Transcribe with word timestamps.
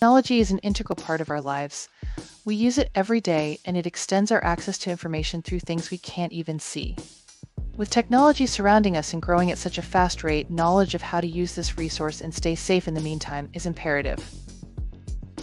Technology 0.00 0.40
is 0.40 0.50
an 0.50 0.60
integral 0.60 0.96
part 0.96 1.20
of 1.20 1.28
our 1.28 1.42
lives. 1.42 1.90
We 2.46 2.54
use 2.54 2.78
it 2.78 2.90
every 2.94 3.20
day, 3.20 3.58
and 3.66 3.76
it 3.76 3.86
extends 3.86 4.32
our 4.32 4.42
access 4.42 4.78
to 4.78 4.90
information 4.90 5.42
through 5.42 5.60
things 5.60 5.90
we 5.90 5.98
can't 5.98 6.32
even 6.32 6.58
see. 6.58 6.96
With 7.76 7.90
technology 7.90 8.46
surrounding 8.46 8.96
us 8.96 9.12
and 9.12 9.20
growing 9.20 9.50
at 9.50 9.58
such 9.58 9.76
a 9.76 9.82
fast 9.82 10.24
rate, 10.24 10.48
knowledge 10.48 10.94
of 10.94 11.02
how 11.02 11.20
to 11.20 11.26
use 11.26 11.54
this 11.54 11.76
resource 11.76 12.22
and 12.22 12.34
stay 12.34 12.54
safe 12.54 12.88
in 12.88 12.94
the 12.94 13.02
meantime 13.02 13.50
is 13.52 13.66
imperative. 13.66 14.26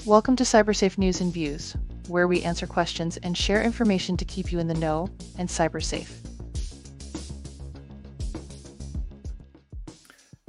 Welcome 0.07 0.35
to 0.37 0.43
CyberSafe 0.43 0.97
News 0.97 1.21
and 1.21 1.31
Views, 1.31 1.75
where 2.07 2.27
we 2.27 2.41
answer 2.41 2.65
questions 2.65 3.17
and 3.17 3.37
share 3.37 3.61
information 3.61 4.17
to 4.17 4.25
keep 4.25 4.51
you 4.51 4.57
in 4.57 4.67
the 4.67 4.73
know 4.73 5.07
and 5.37 5.47
cyber 5.47 5.83
safe. 5.83 6.19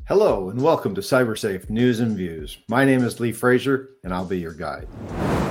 Hello, 0.09 0.49
and 0.49 0.63
welcome 0.63 0.95
to 0.95 1.03
CyberSafe 1.03 1.69
News 1.69 2.01
and 2.01 2.17
Views. 2.17 2.57
My 2.67 2.87
name 2.87 3.05
is 3.05 3.21
Lee 3.21 3.31
Frazier, 3.31 3.91
and 4.05 4.15
I'll 4.15 4.25
be 4.25 4.39
your 4.39 4.55
guide. 4.55 4.89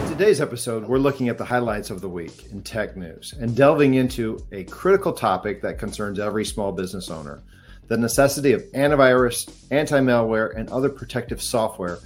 In 0.01 0.09
today's 0.09 0.41
episode, 0.41 0.83
we're 0.83 0.97
looking 0.97 1.29
at 1.29 1.37
the 1.37 1.45
highlights 1.45 1.91
of 1.91 2.01
the 2.01 2.09
week 2.09 2.47
in 2.49 2.63
tech 2.63 2.97
news 2.97 3.35
and 3.39 3.55
delving 3.55 3.93
into 3.93 4.39
a 4.51 4.63
critical 4.63 5.13
topic 5.13 5.61
that 5.61 5.77
concerns 5.77 6.17
every 6.17 6.43
small 6.43 6.71
business 6.71 7.11
owner 7.11 7.43
the 7.87 7.97
necessity 7.97 8.51
of 8.53 8.63
antivirus, 8.73 9.63
anti 9.69 9.99
malware, 9.99 10.57
and 10.57 10.67
other 10.71 10.89
protective 10.89 11.39
software 11.39 11.99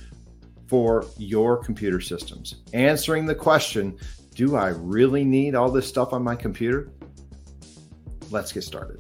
for 0.68 1.06
your 1.18 1.56
computer 1.56 2.02
systems. 2.02 2.56
Answering 2.73 3.26
the 3.26 3.34
question 3.34 3.98
Do 4.36 4.58
I 4.58 4.72
really 4.72 5.23
need 5.23 5.56
all 5.56 5.72
this 5.72 5.88
stuff 5.88 6.12
on 6.12 6.22
my 6.22 6.36
computer? 6.36 6.92
Let's 8.30 8.52
get 8.52 8.66
started. 8.66 9.00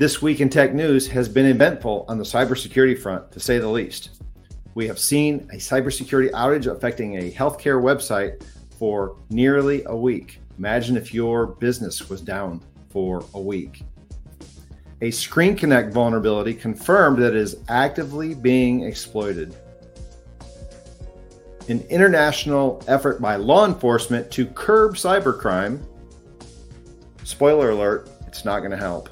This 0.00 0.22
week 0.22 0.40
in 0.40 0.48
tech 0.48 0.72
news 0.72 1.06
has 1.08 1.28
been 1.28 1.44
eventful 1.44 2.06
on 2.08 2.16
the 2.16 2.24
cybersecurity 2.24 2.98
front, 2.98 3.30
to 3.32 3.38
say 3.38 3.58
the 3.58 3.68
least. 3.68 4.22
We 4.74 4.86
have 4.86 4.98
seen 4.98 5.46
a 5.52 5.56
cybersecurity 5.56 6.30
outage 6.30 6.74
affecting 6.74 7.18
a 7.18 7.30
healthcare 7.30 7.82
website 7.82 8.42
for 8.78 9.18
nearly 9.28 9.84
a 9.84 9.94
week. 9.94 10.40
Imagine 10.56 10.96
if 10.96 11.12
your 11.12 11.48
business 11.48 12.08
was 12.08 12.22
down 12.22 12.62
for 12.88 13.26
a 13.34 13.38
week. 13.38 13.82
A 15.02 15.10
ScreenConnect 15.10 15.92
vulnerability 15.92 16.54
confirmed 16.54 17.18
that 17.18 17.34
it 17.34 17.36
is 17.36 17.56
actively 17.68 18.34
being 18.34 18.84
exploited. 18.84 19.54
An 21.68 21.82
international 21.90 22.82
effort 22.88 23.20
by 23.20 23.36
law 23.36 23.66
enforcement 23.66 24.30
to 24.30 24.46
curb 24.46 24.94
cybercrime. 24.94 25.78
Spoiler 27.24 27.68
alert, 27.68 28.08
it's 28.26 28.46
not 28.46 28.60
going 28.60 28.70
to 28.70 28.78
help. 28.78 29.10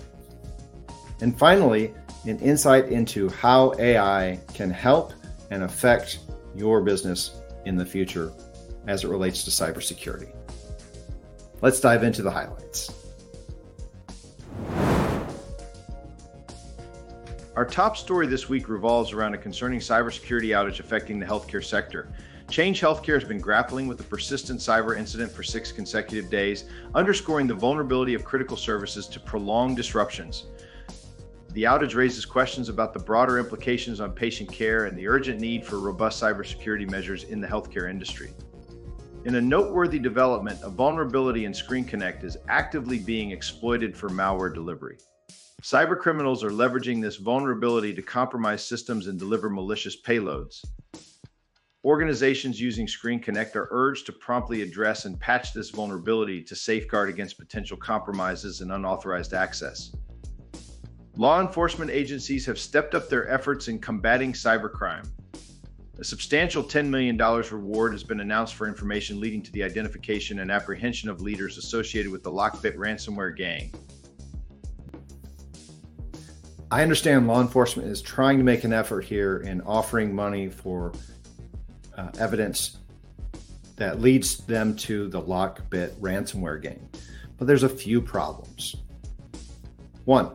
And 1.21 1.37
finally, 1.39 1.95
an 2.25 2.39
insight 2.39 2.89
into 2.89 3.29
how 3.31 3.75
AI 3.79 4.39
can 4.55 4.71
help 4.71 5.13
and 5.51 5.63
affect 5.63 6.21
your 6.55 6.81
business 6.83 7.41
in 7.65 7.77
the 7.77 7.87
future 7.87 8.33
as 8.87 9.05
it 9.05 9.09
relates 9.09 9.45
to 9.45 9.51
cybersecurity. 9.51 10.35
Let's 11.61 11.81
dive 11.81 12.05
into 12.05 12.23
the 12.23 12.31
highlights. 12.31 12.93
Our 17.57 17.65
top 17.65 17.97
story 17.97 18.29
this 18.29 18.49
week 18.49 18.69
revolves 18.69 19.13
around 19.13 19.35
a 19.35 19.39
concerning 19.39 19.81
cybersecurity 19.81 20.51
outage 20.51 20.79
affecting 20.79 21.19
the 21.19 21.27
healthcare 21.27 21.65
sector. 21.65 22.09
Change 22.49 22.81
Healthcare 22.81 23.15
has 23.15 23.25
been 23.25 23.41
grappling 23.41 23.89
with 23.89 24.01
a 24.01 24.05
persistent 24.05 24.61
cyber 24.61 24.97
incident 24.97 25.33
for 25.33 25.43
six 25.43 25.73
consecutive 25.73 26.31
days, 26.31 26.65
underscoring 26.95 27.49
the 27.49 27.55
vulnerability 27.55 28.15
of 28.15 28.25
critical 28.25 28.57
services 28.57 29.09
to 29.09 29.19
prolonged 29.19 29.77
disruptions. 29.77 30.47
The 31.59 31.65
outage 31.65 31.97
raises 31.97 32.25
questions 32.25 32.69
about 32.69 32.95
the 32.95 33.01
broader 33.01 33.37
implications 33.37 34.01
on 34.01 34.13
patient 34.13 34.49
care 34.53 34.85
and 34.85 34.97
the 34.97 35.09
urgent 35.09 35.41
need 35.41 35.67
for 35.67 35.81
robust 35.81 36.23
cybersecurity 36.23 36.89
measures 36.89 37.25
in 37.25 37.41
the 37.41 37.49
healthcare 37.49 37.91
industry. 37.91 38.33
In 39.25 39.35
a 39.35 39.41
noteworthy 39.41 39.99
development, 39.99 40.61
a 40.63 40.71
vulnerability 40.71 41.47
in 41.47 41.53
ScreenConnect 41.53 42.23
is 42.23 42.37
actively 42.49 43.01
being 43.01 43.33
exploited 43.33 43.97
for 43.97 44.09
malware 44.09 44.55
delivery. 44.55 44.99
Cybercriminals 45.61 46.45
are 46.45 46.51
leveraging 46.51 47.03
this 47.03 47.17
vulnerability 47.17 47.93
to 47.93 48.03
compromise 48.03 48.65
systems 48.65 49.09
and 49.09 49.19
deliver 49.19 49.51
malicious 49.51 50.01
payloads. 50.01 50.65
Organizations 51.85 52.61
using 52.61 52.87
ScreenConnect 52.87 53.57
are 53.57 53.67
urged 53.73 54.07
to 54.07 54.13
promptly 54.13 54.63
address 54.63 55.07
and 55.07 55.19
patch 55.19 55.53
this 55.55 55.71
vulnerability 55.71 56.41
to 56.45 56.55
safeguard 56.55 57.09
against 57.09 57.37
potential 57.37 57.77
compromises 57.77 58.61
and 58.61 58.71
unauthorized 58.71 59.35
access. 59.35 59.91
Law 61.19 61.41
enforcement 61.41 61.91
agencies 61.91 62.47
have 62.47 62.61
stepped 62.61 62.95
up 62.95 63.09
their 63.09 63.29
efforts 63.29 63.67
in 63.67 63.81
combating 63.81 64.33
cybercrime. 64.33 65.05
A 65.99 66.05
substantial 66.05 66.63
$10 66.63 66.87
million 66.87 67.17
reward 67.17 67.91
has 67.91 68.05
been 68.05 68.21
announced 68.21 68.55
for 68.55 68.69
information 68.69 69.19
leading 69.19 69.43
to 69.43 69.51
the 69.51 69.65
identification 69.65 70.39
and 70.39 70.53
apprehension 70.53 71.11
of 71.11 71.21
leaders 71.21 71.59
associated 71.59 72.13
with 72.13 72.23
the 72.23 72.31
LockBit 72.31 72.77
ransomware 72.77 73.37
gang. 73.37 73.75
I 76.71 76.85
understand 76.85 77.27
law 77.27 77.41
enforcement 77.41 77.89
is 77.89 78.01
trying 78.01 78.39
to 78.39 78.45
make 78.45 78.63
an 78.63 78.73
effort 78.73 79.05
here 79.05 79.39
in 79.39 79.61
offering 79.63 80.15
money 80.15 80.49
for 80.49 80.93
uh, 81.97 82.11
evidence 82.21 82.79
that 83.75 84.01
leads 84.01 84.39
them 84.47 84.77
to 84.77 85.09
the 85.09 85.21
LockBit 85.21 85.99
ransomware 85.99 86.63
gang. 86.63 86.89
But 87.39 87.49
there's 87.49 87.65
a 87.65 87.69
few 87.69 88.01
problems. 88.01 88.77
One, 90.05 90.31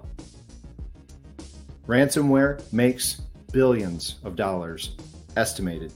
Ransomware 1.88 2.62
makes 2.72 3.22
billions 3.52 4.16
of 4.24 4.38
dollars 4.38 4.96
estimated 5.36 5.92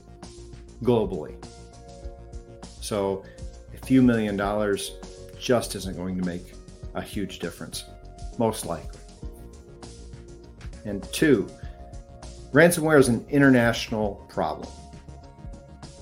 globally. 0.83 1.35
So 2.81 3.23
a 3.73 3.85
few 3.85 4.01
million 4.01 4.35
dollars 4.35 4.93
just 5.39 5.75
isn't 5.75 5.95
going 5.95 6.17
to 6.17 6.25
make 6.25 6.53
a 6.93 7.01
huge 7.01 7.39
difference, 7.39 7.85
most 8.37 8.65
likely. 8.65 8.99
And 10.83 11.03
two, 11.13 11.47
ransomware 12.51 12.99
is 12.99 13.07
an 13.07 13.25
international 13.29 14.25
problem. 14.27 14.69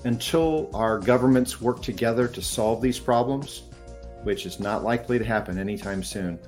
Until 0.04 0.70
our 0.74 0.98
governments 0.98 1.60
work 1.60 1.80
together 1.80 2.26
to 2.28 2.42
solve 2.42 2.82
these 2.82 2.98
problems, 2.98 3.62
which 4.24 4.46
is 4.46 4.58
not 4.58 4.82
likely 4.82 5.18
to 5.18 5.24
happen 5.24 5.58
anytime 5.58 6.02
soon, 6.02 6.40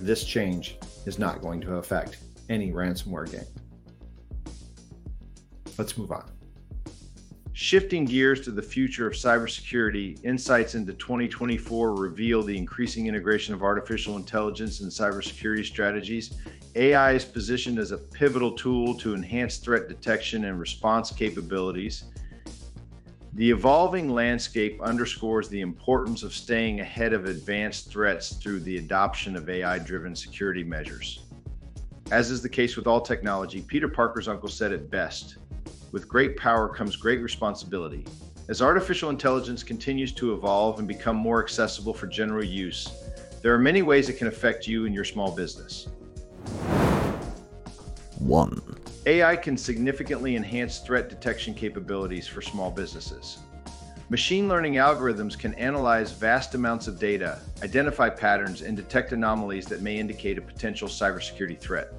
this 0.00 0.24
change 0.24 0.78
is 1.06 1.18
not 1.18 1.40
going 1.40 1.60
to 1.62 1.76
affect 1.76 2.18
any 2.48 2.72
ransomware 2.72 3.30
game. 3.30 3.46
Let's 5.78 5.98
move 5.98 6.12
on. 6.12 6.30
Shifting 7.52 8.04
gears 8.04 8.42
to 8.42 8.50
the 8.50 8.60
future 8.60 9.06
of 9.06 9.14
cybersecurity, 9.14 10.22
insights 10.24 10.74
into 10.74 10.92
2024 10.92 11.94
reveal 11.94 12.42
the 12.42 12.56
increasing 12.56 13.06
integration 13.06 13.54
of 13.54 13.62
artificial 13.62 14.16
intelligence 14.16 14.80
and 14.80 14.90
cybersecurity 14.90 15.64
strategies. 15.64 16.36
AI 16.74 17.12
is 17.12 17.24
positioned 17.24 17.78
as 17.78 17.92
a 17.92 17.96
pivotal 17.98 18.52
tool 18.52 18.94
to 18.98 19.14
enhance 19.14 19.56
threat 19.56 19.88
detection 19.88 20.44
and 20.44 20.60
response 20.60 21.10
capabilities. 21.10 22.04
The 23.32 23.50
evolving 23.50 24.10
landscape 24.10 24.80
underscores 24.82 25.48
the 25.48 25.62
importance 25.62 26.22
of 26.22 26.34
staying 26.34 26.80
ahead 26.80 27.14
of 27.14 27.24
advanced 27.24 27.90
threats 27.90 28.34
through 28.34 28.60
the 28.60 28.76
adoption 28.76 29.34
of 29.34 29.48
AI 29.48 29.78
driven 29.78 30.14
security 30.14 30.64
measures. 30.64 31.25
As 32.12 32.30
is 32.30 32.40
the 32.40 32.48
case 32.48 32.76
with 32.76 32.86
all 32.86 33.00
technology, 33.00 33.62
Peter 33.62 33.88
Parker's 33.88 34.28
uncle 34.28 34.48
said 34.48 34.70
it 34.70 34.90
best 34.92 35.38
with 35.90 36.06
great 36.08 36.36
power 36.36 36.68
comes 36.68 36.94
great 36.94 37.20
responsibility. 37.20 38.04
As 38.48 38.62
artificial 38.62 39.10
intelligence 39.10 39.64
continues 39.64 40.12
to 40.12 40.32
evolve 40.32 40.78
and 40.78 40.86
become 40.86 41.16
more 41.16 41.42
accessible 41.42 41.92
for 41.92 42.06
general 42.06 42.44
use, 42.44 42.88
there 43.42 43.52
are 43.52 43.58
many 43.58 43.82
ways 43.82 44.08
it 44.08 44.18
can 44.18 44.28
affect 44.28 44.68
you 44.68 44.86
and 44.86 44.94
your 44.94 45.04
small 45.04 45.32
business. 45.34 45.88
1. 48.18 48.76
AI 49.06 49.34
can 49.34 49.56
significantly 49.56 50.36
enhance 50.36 50.78
threat 50.78 51.08
detection 51.08 51.54
capabilities 51.54 52.28
for 52.28 52.40
small 52.40 52.70
businesses. 52.70 53.38
Machine 54.08 54.48
learning 54.48 54.74
algorithms 54.74 55.36
can 55.36 55.52
analyze 55.54 56.12
vast 56.12 56.54
amounts 56.54 56.86
of 56.86 56.96
data, 56.96 57.40
identify 57.64 58.08
patterns, 58.08 58.62
and 58.62 58.76
detect 58.76 59.10
anomalies 59.10 59.66
that 59.66 59.82
may 59.82 59.98
indicate 59.98 60.38
a 60.38 60.40
potential 60.40 60.86
cybersecurity 60.86 61.58
threat. 61.58 61.92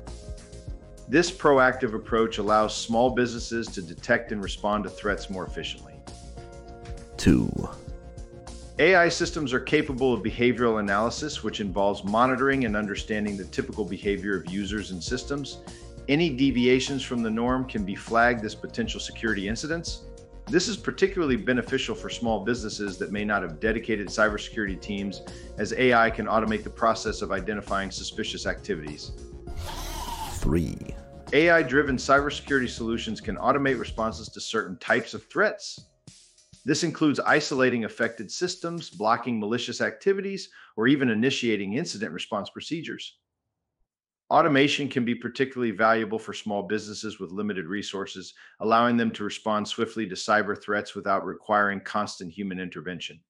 This 1.09 1.29
proactive 1.29 1.93
approach 1.93 2.37
allows 2.37 2.73
small 2.73 3.09
businesses 3.09 3.67
to 3.67 3.81
detect 3.81 4.31
and 4.31 4.41
respond 4.41 4.85
to 4.85 4.89
threats 4.89 5.29
more 5.29 5.45
efficiently. 5.45 5.95
2. 7.17 7.69
AI 8.79 9.09
systems 9.09 9.51
are 9.51 9.59
capable 9.59 10.13
of 10.13 10.23
behavioral 10.23 10.79
analysis, 10.79 11.43
which 11.43 11.59
involves 11.59 12.05
monitoring 12.05 12.63
and 12.63 12.77
understanding 12.77 13.35
the 13.35 13.45
typical 13.45 13.83
behavior 13.83 14.37
of 14.37 14.49
users 14.49 14.91
and 14.91 15.03
systems. 15.03 15.57
Any 16.07 16.29
deviations 16.29 17.03
from 17.03 17.21
the 17.21 17.29
norm 17.29 17.65
can 17.65 17.83
be 17.83 17.95
flagged 17.95 18.45
as 18.45 18.55
potential 18.55 19.01
security 19.01 19.49
incidents, 19.49 20.03
this 20.49 20.69
is 20.69 20.77
particularly 20.77 21.35
beneficial 21.35 21.93
for 21.93 22.09
small 22.09 22.45
businesses 22.45 22.97
that 22.97 23.11
may 23.11 23.25
not 23.25 23.41
have 23.41 23.59
dedicated 23.59 24.07
cybersecurity 24.07 24.79
teams, 24.79 25.21
as 25.57 25.73
AI 25.73 26.09
can 26.09 26.25
automate 26.25 26.63
the 26.63 26.69
process 26.69 27.21
of 27.21 27.33
identifying 27.33 27.91
suspicious 27.91 28.45
activities. 28.45 29.11
3. 30.35 30.95
AI 31.33 31.61
driven 31.63 31.97
cybersecurity 31.97 32.69
solutions 32.69 33.19
can 33.19 33.35
automate 33.35 33.77
responses 33.77 34.29
to 34.29 34.39
certain 34.39 34.77
types 34.77 35.13
of 35.13 35.25
threats. 35.25 35.87
This 36.63 36.83
includes 36.83 37.19
isolating 37.19 37.83
affected 37.83 38.31
systems, 38.31 38.89
blocking 38.89 39.39
malicious 39.39 39.81
activities, 39.81 40.49
or 40.77 40.87
even 40.87 41.09
initiating 41.09 41.73
incident 41.73 42.13
response 42.13 42.49
procedures. 42.49 43.17
Automation 44.29 44.89
can 44.89 45.05
be 45.05 45.15
particularly 45.15 45.71
valuable 45.71 46.19
for 46.19 46.33
small 46.33 46.63
businesses 46.63 47.17
with 47.17 47.31
limited 47.31 47.65
resources, 47.65 48.33
allowing 48.59 48.97
them 48.97 49.09
to 49.11 49.23
respond 49.23 49.65
swiftly 49.65 50.05
to 50.07 50.15
cyber 50.15 50.61
threats 50.61 50.95
without 50.95 51.25
requiring 51.25 51.79
constant 51.79 52.31
human 52.33 52.59
intervention. 52.59 53.21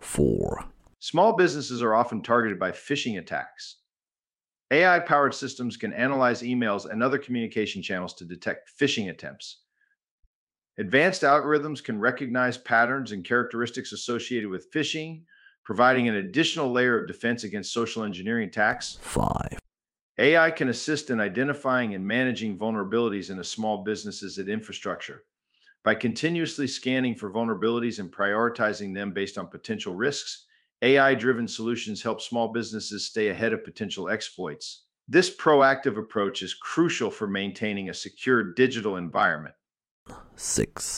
4. 0.00 0.64
Small 1.00 1.36
businesses 1.36 1.82
are 1.82 1.94
often 1.94 2.22
targeted 2.22 2.58
by 2.58 2.70
phishing 2.70 3.18
attacks. 3.18 3.76
AI 4.70 4.98
powered 5.00 5.34
systems 5.34 5.76
can 5.76 5.92
analyze 5.92 6.40
emails 6.40 6.90
and 6.90 7.02
other 7.02 7.18
communication 7.18 7.82
channels 7.82 8.14
to 8.14 8.24
detect 8.24 8.70
phishing 8.80 9.10
attempts. 9.10 9.60
Advanced 10.78 11.22
algorithms 11.22 11.84
can 11.84 12.00
recognize 12.00 12.56
patterns 12.56 13.12
and 13.12 13.24
characteristics 13.24 13.92
associated 13.92 14.48
with 14.48 14.72
phishing, 14.72 15.22
providing 15.62 16.08
an 16.08 16.16
additional 16.16 16.72
layer 16.72 16.98
of 16.98 17.06
defense 17.06 17.44
against 17.44 17.72
social 17.72 18.02
engineering 18.02 18.48
attacks. 18.48 18.98
5. 19.02 19.58
AI 20.18 20.50
can 20.50 20.70
assist 20.70 21.10
in 21.10 21.20
identifying 21.20 21.94
and 21.94 22.06
managing 22.06 22.58
vulnerabilities 22.58 23.30
in 23.30 23.38
a 23.38 23.44
small 23.44 23.84
business's 23.84 24.38
infrastructure. 24.38 25.24
By 25.84 25.94
continuously 25.94 26.66
scanning 26.66 27.14
for 27.14 27.30
vulnerabilities 27.30 27.98
and 27.98 28.10
prioritizing 28.10 28.94
them 28.94 29.12
based 29.12 29.36
on 29.36 29.48
potential 29.48 29.94
risks, 29.94 30.46
AI 30.80 31.14
driven 31.14 31.46
solutions 31.46 32.02
help 32.02 32.22
small 32.22 32.48
businesses 32.48 33.06
stay 33.06 33.28
ahead 33.28 33.52
of 33.52 33.62
potential 33.62 34.08
exploits. 34.08 34.84
This 35.06 35.34
proactive 35.34 35.98
approach 35.98 36.42
is 36.42 36.54
crucial 36.54 37.10
for 37.10 37.26
maintaining 37.26 37.90
a 37.90 37.94
secure 37.94 38.54
digital 38.54 38.96
environment. 38.96 39.54
6. 40.34 40.96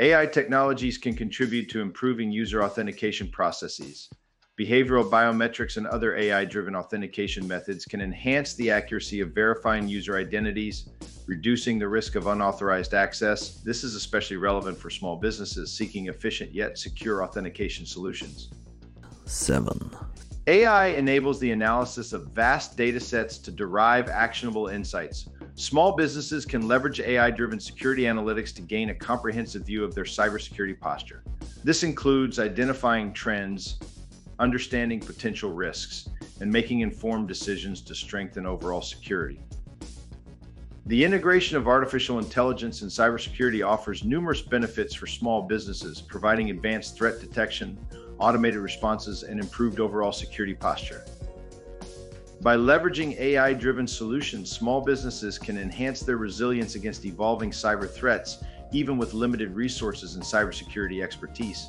AI 0.00 0.26
technologies 0.26 0.98
can 0.98 1.14
contribute 1.14 1.70
to 1.70 1.80
improving 1.80 2.30
user 2.30 2.62
authentication 2.62 3.30
processes. 3.30 4.10
Behavioral 4.58 5.10
biometrics 5.10 5.76
and 5.76 5.86
other 5.86 6.16
AI 6.16 6.46
driven 6.46 6.74
authentication 6.74 7.46
methods 7.46 7.84
can 7.84 8.00
enhance 8.00 8.54
the 8.54 8.70
accuracy 8.70 9.20
of 9.20 9.34
verifying 9.34 9.86
user 9.86 10.16
identities, 10.16 10.88
reducing 11.26 11.78
the 11.78 11.86
risk 11.86 12.14
of 12.14 12.26
unauthorized 12.26 12.94
access. 12.94 13.60
This 13.60 13.84
is 13.84 13.94
especially 13.94 14.38
relevant 14.38 14.78
for 14.78 14.88
small 14.88 15.16
businesses 15.16 15.70
seeking 15.70 16.06
efficient 16.06 16.54
yet 16.54 16.78
secure 16.78 17.22
authentication 17.22 17.84
solutions. 17.84 18.50
7. 19.26 19.90
AI 20.46 20.86
enables 20.86 21.38
the 21.38 21.50
analysis 21.50 22.14
of 22.14 22.28
vast 22.28 22.78
data 22.78 23.00
sets 23.00 23.36
to 23.36 23.50
derive 23.50 24.08
actionable 24.08 24.68
insights. 24.68 25.28
Small 25.54 25.94
businesses 25.94 26.46
can 26.46 26.66
leverage 26.66 27.00
AI 27.00 27.30
driven 27.30 27.60
security 27.60 28.04
analytics 28.04 28.54
to 28.54 28.62
gain 28.62 28.88
a 28.88 28.94
comprehensive 28.94 29.66
view 29.66 29.84
of 29.84 29.94
their 29.94 30.04
cybersecurity 30.04 30.80
posture. 30.80 31.22
This 31.62 31.82
includes 31.82 32.38
identifying 32.38 33.12
trends, 33.12 33.78
understanding 34.38 35.00
potential 35.00 35.52
risks, 35.52 36.08
and 36.40 36.50
making 36.50 36.80
informed 36.80 37.28
decisions 37.28 37.80
to 37.82 37.94
strengthen 37.94 38.46
overall 38.46 38.82
security. 38.82 39.40
The 40.86 41.02
integration 41.02 41.56
of 41.56 41.66
artificial 41.66 42.18
intelligence 42.18 42.82
in 42.82 42.88
cybersecurity 42.88 43.66
offers 43.66 44.04
numerous 44.04 44.40
benefits 44.40 44.94
for 44.94 45.06
small 45.06 45.42
businesses, 45.42 46.00
providing 46.00 46.50
advanced 46.50 46.96
threat 46.96 47.20
detection, 47.20 47.76
automated 48.18 48.60
responses, 48.60 49.24
and 49.24 49.40
improved 49.40 49.80
overall 49.80 50.12
security 50.12 50.54
posture. 50.54 51.04
By 52.40 52.56
leveraging 52.56 53.18
AI 53.18 53.54
driven 53.54 53.86
solutions, 53.86 54.48
small 54.48 54.80
businesses 54.80 55.38
can 55.38 55.58
enhance 55.58 56.00
their 56.02 56.18
resilience 56.18 56.76
against 56.76 57.04
evolving 57.04 57.50
cyber 57.50 57.90
threats, 57.90 58.44
even 58.70 58.96
with 58.98 59.14
limited 59.14 59.56
resources 59.56 60.14
and 60.14 60.22
cybersecurity 60.22 61.02
expertise. 61.02 61.68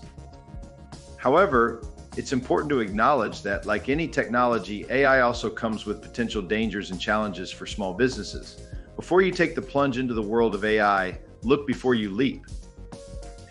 However, 1.17 1.81
it's 2.17 2.33
important 2.33 2.69
to 2.71 2.79
acknowledge 2.79 3.43
that, 3.43 3.67
like 3.67 3.89
any 3.89 4.07
technology, 4.07 4.87
AI 4.89 5.21
also 5.21 5.51
comes 5.51 5.85
with 5.85 6.01
potential 6.01 6.41
dangers 6.41 6.89
and 6.89 6.99
challenges 6.99 7.51
for 7.51 7.67
small 7.67 7.93
businesses. 7.93 8.67
Before 8.95 9.21
you 9.21 9.31
take 9.31 9.53
the 9.53 9.61
plunge 9.61 9.99
into 9.99 10.15
the 10.15 10.21
world 10.21 10.55
of 10.55 10.65
AI, 10.65 11.19
look 11.43 11.67
before 11.67 11.93
you 11.93 12.09
leap. 12.09 12.47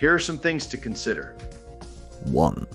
Here 0.00 0.12
are 0.12 0.18
some 0.18 0.36
things 0.36 0.66
to 0.66 0.76
consider. 0.76 1.36
1. 2.24 2.66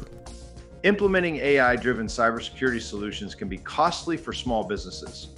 Implementing 0.83 1.35
AI 1.35 1.75
driven 1.75 2.07
cybersecurity 2.07 2.81
solutions 2.81 3.35
can 3.35 3.49
be 3.49 3.57
costly 3.57 4.15
for 4.15 4.31
small 4.31 4.63
businesses. 4.63 5.35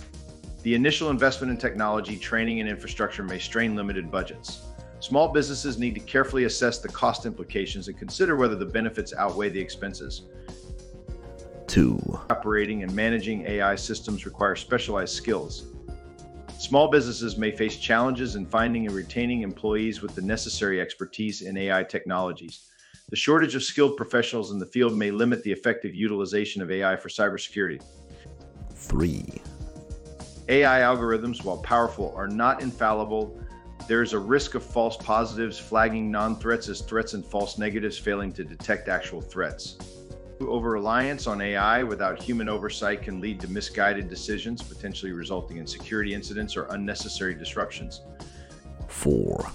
The 0.62 0.76
initial 0.76 1.10
investment 1.10 1.50
in 1.50 1.58
technology, 1.58 2.16
training, 2.16 2.60
and 2.60 2.70
infrastructure 2.70 3.24
may 3.24 3.40
strain 3.40 3.76
limited 3.76 4.12
budgets. 4.12 4.62
Small 5.04 5.28
businesses 5.28 5.78
need 5.78 5.96
to 5.96 6.00
carefully 6.00 6.46
assess 6.46 6.80
the 6.80 6.88
cost 6.88 7.26
implications 7.26 7.90
and 7.90 7.98
consider 7.98 8.38
whether 8.38 8.56
the 8.56 8.66
benefits 8.66 9.14
outweigh 9.14 9.50
the 9.50 9.60
expenses. 9.60 10.28
2. 11.68 12.00
Operating 12.30 12.84
and 12.84 12.96
managing 12.96 13.46
AI 13.46 13.76
systems 13.76 14.26
require 14.26 14.56
specialized 14.56 15.14
skills. 15.14 15.66
Small 16.58 16.90
businesses 16.90 17.38
may 17.38 17.52
face 17.52 17.76
challenges 17.76 18.38
in 18.38 18.46
finding 18.46 18.88
and 18.88 18.96
retaining 18.96 19.42
employees 19.42 20.02
with 20.02 20.16
the 20.16 20.22
necessary 20.22 20.80
expertise 20.80 21.42
in 21.42 21.58
AI 21.58 21.84
technologies. 21.84 22.70
The 23.10 23.18
shortage 23.18 23.56
of 23.56 23.64
skilled 23.64 23.98
professionals 23.98 24.52
in 24.52 24.58
the 24.58 24.68
field 24.68 24.98
may 24.98 25.12
limit 25.12 25.44
the 25.44 25.52
effective 25.52 25.94
utilization 25.94 26.62
of 26.62 26.72
AI 26.72 26.96
for 26.96 27.10
cybersecurity. 27.10 27.84
3. 28.72 29.26
AI 30.48 30.80
algorithms, 30.80 31.44
while 31.44 31.58
powerful, 31.58 32.14
are 32.16 32.30
not 32.30 32.62
infallible. 32.62 33.38
There 33.86 34.02
is 34.02 34.14
a 34.14 34.20
risk 34.20 34.56
of 34.56 34.64
false 34.64 34.96
positives, 34.96 35.60
flagging 35.60 36.10
non 36.10 36.38
threats 36.38 36.70
as 36.70 36.82
threats 36.82 37.14
and 37.14 37.26
false 37.26 37.58
negatives, 37.58 37.98
failing 37.98 38.32
to 38.34 38.44
detect 38.46 38.88
actual 38.88 39.22
threats. 39.22 39.78
Over 40.40 40.72
reliance 40.72 41.28
on 41.28 41.42
AI 41.42 41.84
without 41.84 42.22
human 42.22 42.48
oversight 42.48 43.02
can 43.02 43.20
lead 43.20 43.42
to 43.42 43.48
misguided 43.50 44.10
decisions, 44.10 44.62
potentially 44.62 45.12
resulting 45.12 45.58
in 45.58 45.68
security 45.68 46.14
incidents 46.14 46.56
or 46.56 46.68
unnecessary 46.72 47.36
disruptions. 47.36 48.02
4. 48.88 49.52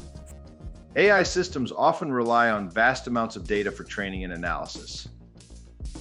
AI 0.96 1.22
systems 1.22 1.72
often 1.72 2.12
rely 2.12 2.50
on 2.50 2.70
vast 2.70 3.06
amounts 3.06 3.36
of 3.36 3.46
data 3.46 3.70
for 3.70 3.84
training 3.84 4.24
and 4.24 4.32
analysis. 4.32 5.08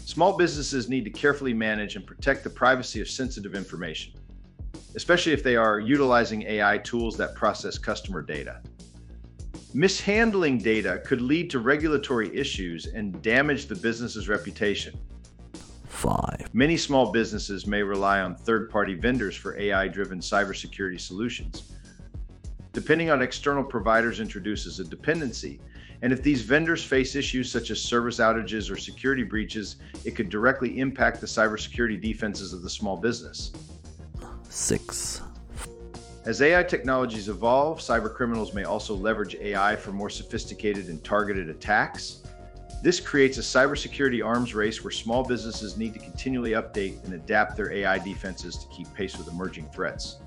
Small 0.06 0.35
businesses 0.35 0.89
need 0.89 1.03
to 1.06 1.12
carefully 1.12 1.53
manage 1.53 1.95
and 1.95 2.06
protect 2.06 2.44
the 2.44 2.50
privacy 2.50 3.00
of 3.00 3.09
sensitive 3.09 3.56
information, 3.56 4.13
especially 4.95 5.31
if 5.31 5.44
they 5.44 5.56
are 5.56 5.79
utilizing 5.79 6.44
AI 6.44 6.77
tools 6.79 7.18
that 7.18 7.35
process 7.35 7.77
customer 7.77 8.21
data. 8.21 8.62
Mishandling 9.74 10.57
data 10.57 11.01
could 11.05 11.22
lead 11.22 11.50
to 11.51 11.60
regulatory 11.60 12.36
issues 12.36 12.88
and 12.88 13.22
damage 13.22 13.67
the 13.67 13.75
business's 13.75 14.27
reputation. 14.27 14.98
5. 15.86 16.53
Many 16.53 16.77
small 16.77 17.12
businesses 17.12 17.67
may 17.67 17.84
rely 17.84 18.22
on 18.22 18.36
third 18.36 18.69
party 18.69 18.93
vendors 18.93 19.36
for 19.36 19.57
AI 19.57 19.88
driven 19.88 20.19
cybersecurity 20.19 21.00
solutions. 21.00 21.72
Depending 22.72 23.10
on 23.10 23.22
external 23.22 23.63
providers 23.63 24.19
introduces 24.19 24.79
a 24.79 24.84
dependency, 24.84 25.60
and 26.03 26.13
if 26.13 26.22
these 26.22 26.43
vendors 26.43 26.84
face 26.84 27.15
issues 27.15 27.51
such 27.51 27.72
as 27.72 27.81
service 27.81 28.19
outages 28.19 28.72
or 28.72 28.77
security 28.77 29.24
breaches, 29.24 29.77
it 30.05 30.12
could 30.12 30.29
directly 30.29 30.79
impact 30.79 31.19
the 31.19 31.27
cybersecurity 31.27 32.00
defenses 32.00 32.53
of 32.53 32.62
the 32.62 32.69
small 32.69 32.98
business. 32.98 33.51
6. 34.57 35.21
As 36.25 36.41
AI 36.41 36.63
technologies 36.63 37.29
evolve, 37.29 37.79
cybercriminals 37.79 38.55
may 38.55 38.63
also 38.63 38.95
leverage 38.95 39.35
AI 39.35 39.75
for 39.75 39.91
more 39.91 40.09
sophisticated 40.09 40.87
and 40.87 41.01
targeted 41.03 41.47
attacks. 41.47 42.23
This 42.81 42.99
creates 42.99 43.37
a 43.37 43.41
cybersecurity 43.41 44.25
arms 44.25 44.55
race 44.55 44.83
where 44.83 44.91
small 44.91 45.23
businesses 45.23 45.77
need 45.77 45.93
to 45.93 45.99
continually 45.99 46.51
update 46.51 47.03
and 47.05 47.13
adapt 47.13 47.55
their 47.55 47.71
AI 47.71 47.99
defenses 47.99 48.57
to 48.57 48.67
keep 48.69 48.91
pace 48.95 49.15
with 49.15 49.27
emerging 49.27 49.67
threats. 49.69 50.17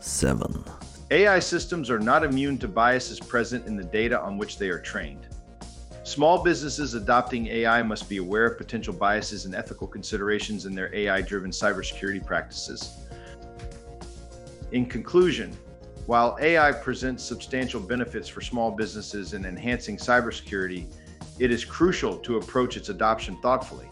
7. 0.00 0.64
AI 1.10 1.38
systems 1.38 1.90
are 1.90 2.00
not 2.00 2.24
immune 2.24 2.56
to 2.58 2.68
biases 2.68 3.20
present 3.20 3.66
in 3.66 3.76
the 3.76 3.84
data 3.84 4.18
on 4.18 4.38
which 4.38 4.56
they 4.56 4.70
are 4.70 4.80
trained. 4.80 5.26
Small 6.04 6.42
businesses 6.42 6.94
adopting 6.94 7.46
AI 7.48 7.82
must 7.82 8.08
be 8.08 8.16
aware 8.16 8.46
of 8.46 8.58
potential 8.58 8.94
biases 8.94 9.44
and 9.44 9.54
ethical 9.54 9.86
considerations 9.86 10.64
in 10.64 10.74
their 10.74 10.94
AI 10.94 11.20
driven 11.20 11.50
cybersecurity 11.50 12.24
practices. 12.24 13.03
In 14.74 14.86
conclusion, 14.86 15.56
while 16.06 16.36
AI 16.40 16.72
presents 16.72 17.22
substantial 17.22 17.80
benefits 17.80 18.26
for 18.28 18.40
small 18.40 18.72
businesses 18.72 19.32
in 19.32 19.44
enhancing 19.44 19.96
cybersecurity, 19.96 20.92
it 21.38 21.52
is 21.52 21.64
crucial 21.64 22.16
to 22.18 22.38
approach 22.38 22.76
its 22.76 22.88
adoption 22.88 23.36
thoughtfully. 23.40 23.88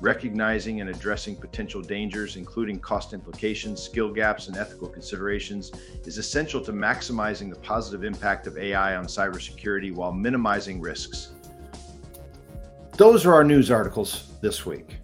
Recognizing 0.00 0.80
and 0.80 0.88
addressing 0.88 1.34
potential 1.34 1.82
dangers, 1.82 2.36
including 2.36 2.78
cost 2.78 3.12
implications, 3.12 3.82
skill 3.82 4.12
gaps, 4.12 4.46
and 4.46 4.56
ethical 4.56 4.86
considerations, 4.86 5.72
is 6.04 6.16
essential 6.16 6.60
to 6.60 6.72
maximizing 6.72 7.50
the 7.50 7.58
positive 7.58 8.04
impact 8.04 8.46
of 8.46 8.56
AI 8.56 8.94
on 8.94 9.06
cybersecurity 9.06 9.92
while 9.92 10.12
minimizing 10.12 10.80
risks. 10.80 11.32
Those 12.96 13.26
are 13.26 13.34
our 13.34 13.42
news 13.42 13.72
articles 13.72 14.30
this 14.40 14.64
week. 14.64 14.98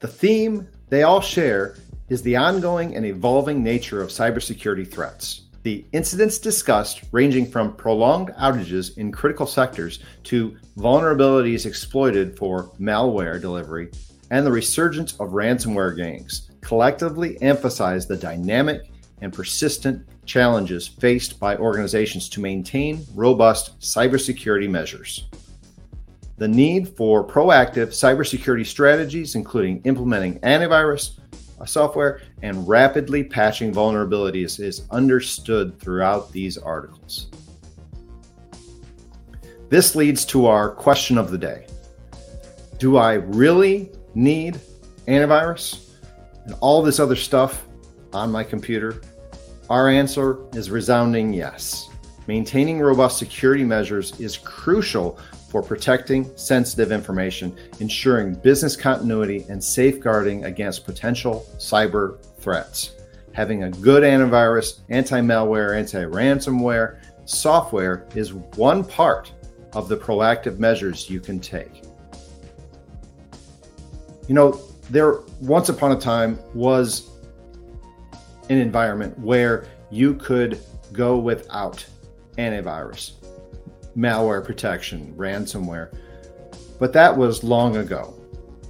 The 0.00 0.08
theme 0.08 0.66
they 0.88 1.04
all 1.04 1.20
share 1.20 1.76
is 2.12 2.20
the 2.20 2.36
ongoing 2.36 2.94
and 2.94 3.06
evolving 3.06 3.64
nature 3.64 4.02
of 4.02 4.10
cybersecurity 4.10 4.86
threats. 4.86 5.44
The 5.62 5.86
incidents 5.92 6.38
discussed, 6.38 7.04
ranging 7.10 7.50
from 7.50 7.74
prolonged 7.74 8.34
outages 8.34 8.98
in 8.98 9.10
critical 9.10 9.46
sectors 9.46 10.00
to 10.24 10.54
vulnerabilities 10.76 11.64
exploited 11.64 12.36
for 12.36 12.70
malware 12.78 13.40
delivery, 13.40 13.90
and 14.30 14.44
the 14.44 14.52
resurgence 14.52 15.14
of 15.14 15.30
ransomware 15.30 15.96
gangs, 15.96 16.50
collectively 16.60 17.40
emphasize 17.40 18.06
the 18.06 18.16
dynamic 18.16 18.92
and 19.22 19.32
persistent 19.32 20.06
challenges 20.26 20.86
faced 20.86 21.40
by 21.40 21.56
organizations 21.56 22.28
to 22.28 22.42
maintain 22.42 23.06
robust 23.14 23.80
cybersecurity 23.80 24.68
measures. 24.68 25.28
The 26.36 26.48
need 26.48 26.90
for 26.90 27.26
proactive 27.26 27.88
cybersecurity 27.88 28.66
strategies, 28.66 29.34
including 29.34 29.80
implementing 29.84 30.40
antivirus 30.40 31.18
software 31.66 32.20
and 32.42 32.66
rapidly 32.66 33.24
patching 33.24 33.72
vulnerabilities, 33.72 34.60
is 34.60 34.82
understood 34.90 35.78
throughout 35.78 36.32
these 36.32 36.58
articles. 36.58 37.30
This 39.68 39.96
leads 39.96 40.24
to 40.26 40.46
our 40.46 40.70
question 40.70 41.16
of 41.16 41.30
the 41.30 41.38
day 41.38 41.66
Do 42.78 42.96
I 42.96 43.14
really 43.14 43.90
need 44.14 44.60
antivirus 45.06 45.90
and 46.44 46.54
all 46.60 46.82
this 46.82 47.00
other 47.00 47.16
stuff 47.16 47.66
on 48.12 48.30
my 48.30 48.44
computer? 48.44 49.00
Our 49.70 49.88
answer 49.88 50.38
is 50.54 50.70
resounding 50.70 51.32
yes. 51.32 51.88
Maintaining 52.26 52.78
robust 52.80 53.18
security 53.18 53.64
measures 53.64 54.18
is 54.20 54.36
crucial 54.36 55.18
for 55.52 55.62
protecting 55.62 56.34
sensitive 56.34 56.90
information, 56.92 57.54
ensuring 57.78 58.34
business 58.34 58.74
continuity, 58.74 59.44
and 59.50 59.62
safeguarding 59.62 60.46
against 60.46 60.86
potential 60.86 61.46
cyber 61.58 62.18
threats. 62.38 62.92
Having 63.34 63.64
a 63.64 63.70
good 63.70 64.02
antivirus, 64.02 64.80
anti 64.88 65.20
malware, 65.20 65.76
anti 65.76 66.04
ransomware 66.04 67.00
software 67.26 68.06
is 68.14 68.32
one 68.32 68.82
part 68.82 69.30
of 69.74 69.90
the 69.90 69.96
proactive 69.96 70.58
measures 70.58 71.10
you 71.10 71.20
can 71.20 71.38
take. 71.38 71.82
You 74.26 74.34
know, 74.34 74.58
there 74.88 75.20
once 75.42 75.68
upon 75.68 75.92
a 75.92 76.00
time 76.00 76.38
was 76.54 77.10
an 78.48 78.56
environment 78.56 79.18
where 79.18 79.66
you 79.90 80.14
could 80.14 80.60
go 80.94 81.18
without 81.18 81.84
antivirus, 82.38 83.21
malware 83.96 84.44
protection, 84.44 85.14
ransomware. 85.16 85.94
But 86.78 86.92
that 86.92 87.16
was 87.16 87.44
long 87.44 87.76
ago. 87.76 88.14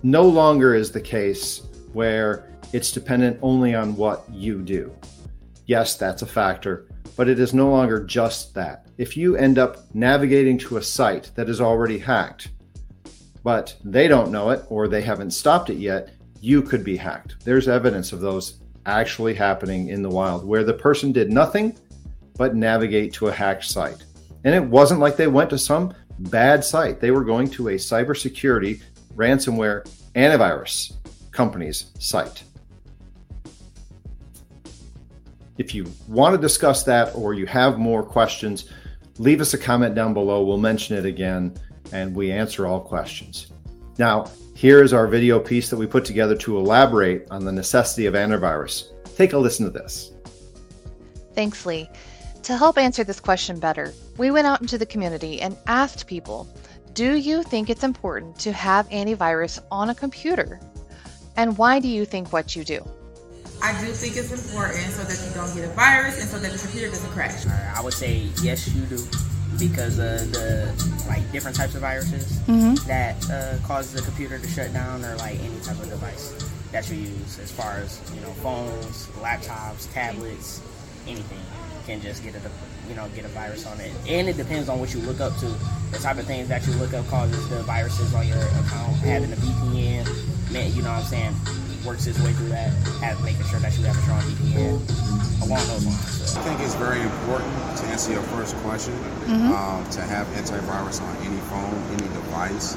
No 0.02 0.22
longer 0.22 0.74
is 0.74 0.90
the 0.90 1.00
case 1.00 1.62
where 1.92 2.50
it's 2.72 2.92
dependent 2.92 3.38
only 3.42 3.74
on 3.74 3.96
what 3.96 4.24
you 4.30 4.62
do. 4.62 4.94
Yes, 5.66 5.96
that's 5.96 6.22
a 6.22 6.26
factor, 6.26 6.86
but 7.16 7.28
it 7.28 7.38
is 7.38 7.54
no 7.54 7.70
longer 7.70 8.04
just 8.04 8.54
that. 8.54 8.86
If 8.98 9.16
you 9.16 9.36
end 9.36 9.58
up 9.58 9.94
navigating 9.94 10.58
to 10.58 10.76
a 10.76 10.82
site 10.82 11.30
that 11.34 11.48
is 11.48 11.60
already 11.60 11.98
hacked, 11.98 12.50
but 13.44 13.74
they 13.84 14.08
don't 14.08 14.32
know 14.32 14.50
it 14.50 14.64
or 14.68 14.88
they 14.88 15.02
haven't 15.02 15.32
stopped 15.32 15.70
it 15.70 15.78
yet, 15.78 16.14
you 16.40 16.62
could 16.62 16.84
be 16.84 16.96
hacked. 16.96 17.44
There's 17.44 17.68
evidence 17.68 18.12
of 18.12 18.20
those 18.20 18.58
actually 18.86 19.34
happening 19.34 19.88
in 19.88 20.02
the 20.02 20.10
wild 20.10 20.44
where 20.44 20.64
the 20.64 20.74
person 20.74 21.12
did 21.12 21.30
nothing 21.30 21.76
but 22.36 22.56
navigate 22.56 23.12
to 23.14 23.28
a 23.28 23.32
hacked 23.32 23.64
site. 23.64 24.04
And 24.44 24.54
it 24.54 24.64
wasn't 24.64 25.00
like 25.00 25.16
they 25.16 25.26
went 25.26 25.50
to 25.50 25.58
some 25.58 25.94
bad 26.18 26.64
site, 26.64 27.00
they 27.00 27.10
were 27.10 27.24
going 27.24 27.48
to 27.50 27.68
a 27.68 27.74
cybersecurity 27.74 28.82
ransomware 29.14 29.88
antivirus 30.14 30.94
company's 31.30 31.86
site. 31.98 32.44
If 35.58 35.74
you 35.74 35.86
want 36.08 36.34
to 36.34 36.40
discuss 36.40 36.82
that 36.84 37.14
or 37.14 37.34
you 37.34 37.46
have 37.46 37.78
more 37.78 38.02
questions, 38.02 38.68
leave 39.18 39.40
us 39.40 39.54
a 39.54 39.58
comment 39.58 39.94
down 39.94 40.14
below. 40.14 40.44
We'll 40.44 40.58
mention 40.58 40.96
it 40.96 41.06
again 41.06 41.54
and 41.92 42.14
we 42.14 42.32
answer 42.32 42.66
all 42.66 42.80
questions. 42.80 43.52
Now, 43.98 44.30
here 44.54 44.82
is 44.82 44.92
our 44.92 45.06
video 45.06 45.38
piece 45.38 45.68
that 45.70 45.76
we 45.76 45.86
put 45.86 46.04
together 46.04 46.36
to 46.36 46.58
elaborate 46.58 47.26
on 47.30 47.44
the 47.44 47.52
necessity 47.52 48.06
of 48.06 48.14
antivirus. 48.14 48.88
Take 49.16 49.32
a 49.34 49.38
listen 49.38 49.66
to 49.66 49.70
this. 49.70 50.12
Thanks, 51.34 51.64
Lee. 51.66 51.88
To 52.44 52.56
help 52.56 52.76
answer 52.76 53.04
this 53.04 53.20
question 53.20 53.60
better, 53.60 53.92
we 54.18 54.30
went 54.30 54.46
out 54.46 54.60
into 54.60 54.76
the 54.76 54.86
community 54.86 55.40
and 55.40 55.56
asked 55.66 56.06
people 56.06 56.48
Do 56.92 57.14
you 57.14 57.42
think 57.42 57.70
it's 57.70 57.84
important 57.84 58.38
to 58.40 58.52
have 58.52 58.88
antivirus 58.90 59.60
on 59.70 59.90
a 59.90 59.94
computer? 59.94 60.60
And 61.36 61.56
why 61.56 61.78
do 61.78 61.88
you 61.88 62.04
think 62.04 62.32
what 62.32 62.54
you 62.56 62.64
do? 62.64 62.86
I 63.62 63.80
do 63.80 63.86
think 63.92 64.16
it's 64.16 64.32
important 64.32 64.90
so 64.90 65.04
that 65.04 65.24
you 65.24 65.34
don't 65.34 65.54
get 65.54 65.70
a 65.70 65.72
virus 65.74 66.20
and 66.20 66.28
so 66.28 66.38
that 66.40 66.50
the 66.50 66.58
computer 66.58 66.88
doesn't 66.88 67.10
crash. 67.12 67.46
I 67.46 67.80
would 67.80 67.94
say 67.94 68.28
yes, 68.42 68.68
you 68.74 68.82
do 68.86 68.98
because 69.58 69.98
of 69.98 70.32
the 70.32 71.04
like 71.06 71.30
different 71.30 71.56
types 71.56 71.74
of 71.74 71.82
viruses 71.82 72.40
Mm-hmm. 72.48 72.74
that 72.88 73.14
uh, 73.30 73.56
cause 73.66 73.92
the 73.92 74.02
computer 74.02 74.38
to 74.38 74.48
shut 74.48 74.72
down 74.72 75.04
or 75.04 75.14
like 75.16 75.38
any 75.38 75.60
type 75.60 75.78
of 75.78 75.88
device 75.88 76.34
that 76.72 76.90
you 76.90 76.96
use 76.96 77.38
as 77.38 77.52
far 77.52 77.74
as 77.76 78.00
you 78.14 78.20
know 78.22 78.32
phones 78.42 79.06
laptops 79.20 79.92
tablets 79.92 80.60
anything 81.06 81.38
can 81.82 82.00
just 82.00 82.22
get 82.22 82.34
a 82.34 82.40
you 82.88 82.94
know 82.94 83.08
get 83.14 83.24
a 83.24 83.28
virus 83.28 83.66
on 83.66 83.78
it 83.80 83.92
and 84.08 84.28
it 84.28 84.36
depends 84.36 84.68
on 84.68 84.78
what 84.80 84.92
you 84.94 85.00
look 85.00 85.20
up 85.20 85.36
to 85.38 85.46
the 85.90 85.98
type 85.98 86.18
of 86.18 86.26
things 86.26 86.48
that 86.48 86.66
you 86.66 86.72
look 86.74 86.92
up 86.94 87.06
causes 87.08 87.48
the 87.48 87.62
viruses 87.62 88.14
on 88.14 88.26
your 88.26 88.38
account 88.38 88.96
having 89.04 89.32
a 89.32 89.36
VPN 89.36 90.52
man 90.52 90.72
you 90.72 90.82
know 90.82 90.90
what 90.90 91.00
I'm 91.00 91.04
saying 91.04 91.34
works 91.84 92.06
its 92.06 92.18
way 92.20 92.32
through 92.32 92.48
that 92.48 92.70
have 93.00 93.22
making 93.24 93.44
sure 93.46 93.60
that 93.60 93.76
you 93.76 93.84
have 93.84 93.96
a 93.96 94.02
strong 94.02 94.20
VPN 94.20 95.42
along 95.42 95.66
those 95.66 95.86
lines 95.86 96.22
so. 96.32 96.40
I 96.40 96.44
think 96.44 96.60
it's 96.60 96.74
very 96.74 97.00
important 97.00 97.52
to 97.78 97.84
answer 97.86 98.12
your 98.12 98.22
first 98.34 98.56
question 98.56 98.94
um, 99.52 99.84
to 99.90 100.00
have 100.00 100.26
antivirus 100.38 101.02
on 101.02 101.16
any 101.26 101.36
phone, 101.50 101.74
any 101.92 102.08
device. 102.14 102.76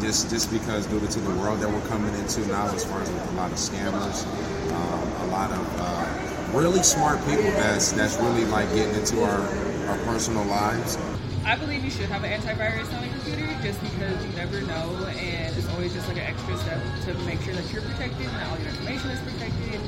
Just 0.00 0.30
just 0.30 0.50
because 0.50 0.86
due 0.86 1.00
to 1.00 1.20
the 1.20 1.34
world 1.36 1.60
that 1.60 1.70
we're 1.70 1.86
coming 1.88 2.14
into 2.14 2.40
now, 2.46 2.66
as 2.74 2.84
far 2.84 3.00
as 3.02 3.10
with 3.10 3.28
a 3.32 3.32
lot 3.32 3.50
of 3.50 3.58
scammers, 3.58 4.26
um, 4.72 5.28
a 5.28 5.32
lot 5.32 5.50
of 5.50 5.80
uh, 5.80 6.31
really 6.52 6.82
smart 6.82 7.18
people 7.20 7.50
that's 7.52 7.92
that's 7.92 8.16
really 8.16 8.44
like 8.46 8.68
getting 8.74 8.94
into 8.94 9.22
our 9.22 9.40
our 9.88 9.98
personal 10.04 10.44
lives. 10.44 10.98
I 11.44 11.56
believe 11.56 11.84
you 11.84 11.90
should 11.90 12.06
have 12.06 12.22
an 12.22 12.40
antivirus 12.40 12.92
on 12.96 13.02
a 13.02 13.08
computer 13.08 13.46
just 13.62 13.80
because 13.80 14.24
you 14.24 14.32
never 14.36 14.60
know, 14.62 14.94
and 15.08 15.56
it's 15.56 15.68
always 15.70 15.92
just 15.92 16.06
like 16.08 16.18
an 16.18 16.24
extra 16.24 16.56
step 16.58 16.80
to 17.06 17.14
make 17.24 17.40
sure 17.40 17.54
that 17.54 17.72
you're 17.72 17.82
protected 17.82 18.26
and 18.26 18.36
that 18.36 18.50
all 18.52 18.58
your 18.58 18.68
information 18.68 19.10
is 19.10 19.20
protected, 19.20 19.80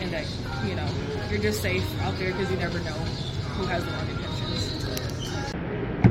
and 0.00 0.12
that 0.12 0.26
you 0.66 0.74
know 0.74 0.88
you're 1.30 1.40
just 1.40 1.62
safe 1.62 1.84
out 2.02 2.16
there 2.18 2.32
because 2.32 2.50
you 2.50 2.56
never 2.56 2.80
know 2.80 2.98
who 3.54 3.66
has 3.66 3.84
the 3.84 3.90
wrong 3.92 4.08
intentions. 4.08 5.52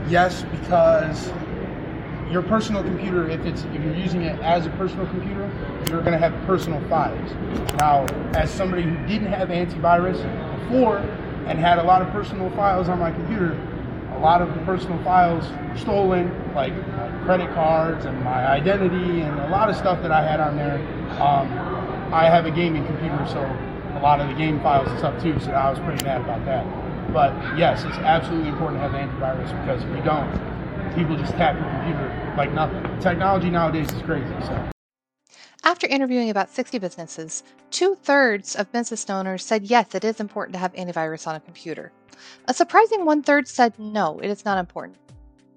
Yes, 0.10 0.44
because 0.44 1.32
your 2.36 2.44
personal 2.44 2.84
computer, 2.84 3.30
if 3.30 3.40
it's 3.46 3.64
if 3.64 3.82
you're 3.82 3.96
using 3.96 4.24
it 4.24 4.38
as 4.42 4.66
a 4.66 4.70
personal 4.72 5.08
computer, 5.08 5.50
you're 5.88 6.02
going 6.02 6.12
to 6.12 6.18
have 6.18 6.34
personal 6.46 6.86
files. 6.90 7.32
Now, 7.76 8.06
as 8.34 8.52
somebody 8.52 8.82
who 8.82 8.94
didn't 9.08 9.32
have 9.32 9.48
antivirus 9.48 10.18
before 10.60 10.98
and 11.48 11.58
had 11.58 11.80
a 11.80 11.84
lot 11.84 12.02
of 12.02 12.10
personal 12.10 12.50
files 12.50 12.90
on 12.90 13.00
my 13.00 13.14
computer, 13.14 13.54
a 14.18 14.20
lot 14.20 14.42
of 14.42 14.54
the 14.54 14.60
personal 14.66 15.02
files 15.02 15.50
were 15.50 15.78
stolen, 15.78 16.30
like 16.54 16.74
credit 17.24 17.48
cards 17.54 18.04
and 18.04 18.22
my 18.26 18.46
identity 18.48 19.22
and 19.22 19.40
a 19.40 19.48
lot 19.48 19.70
of 19.70 19.78
stuff 19.78 20.02
that 20.02 20.12
I 20.12 20.22
had 20.22 20.42
on 20.42 20.58
there. 20.58 20.76
Um, 21.22 21.48
I 22.14 22.26
have 22.26 22.46
a 22.46 22.52
gaming 22.52 22.86
computer, 22.86 23.26
so 23.30 23.40
a 23.98 24.02
lot 24.04 24.20
of 24.20 24.28
the 24.28 24.34
game 24.34 24.60
files 24.60 24.90
and 24.90 25.00
stuff 25.00 25.24
too. 25.24 25.40
So 25.40 25.52
I 25.52 25.70
was 25.70 25.80
pretty 25.80 26.04
mad 26.04 26.20
about 26.20 26.44
that. 26.44 26.66
But 27.14 27.32
yes, 27.58 27.86
it's 27.86 27.98
absolutely 28.00 28.50
important 28.50 28.82
to 28.82 28.90
have 28.90 29.10
antivirus 29.10 29.58
because 29.62 29.82
if 29.86 29.96
you 29.96 30.04
don't, 30.04 30.30
people 30.96 31.16
just 31.16 31.32
tap 31.36 31.56
your 31.56 31.70
computer 31.80 32.15
like 32.38 32.54
nothing. 32.54 32.84
Technology 33.00 33.50
nowadays 33.50 33.92
is 33.92 34.02
crazy. 34.02 34.34
So. 34.42 34.70
After 35.64 35.88
interviewing 35.88 36.30
about 36.30 36.50
60 36.50 36.78
businesses, 36.80 37.44
two 37.72 37.96
thirds 37.96 38.56
of 38.56 38.72
business 38.72 39.10
owners 39.10 39.44
said 39.44 39.64
yes, 39.64 39.96
it 39.96 40.04
is 40.04 40.20
important 40.20 40.54
to 40.54 40.60
have 40.60 40.74
antivirus 40.74 41.28
on 41.28 41.36
a 41.36 41.40
computer. 41.40 41.92
A 42.48 42.54
surprising 42.54 43.06
one 43.06 43.24
third 43.24 43.48
said 43.48 43.78
no, 43.80 44.20
it 44.20 44.30
is 44.30 44.46
not 44.46 44.60
important. 44.60 44.98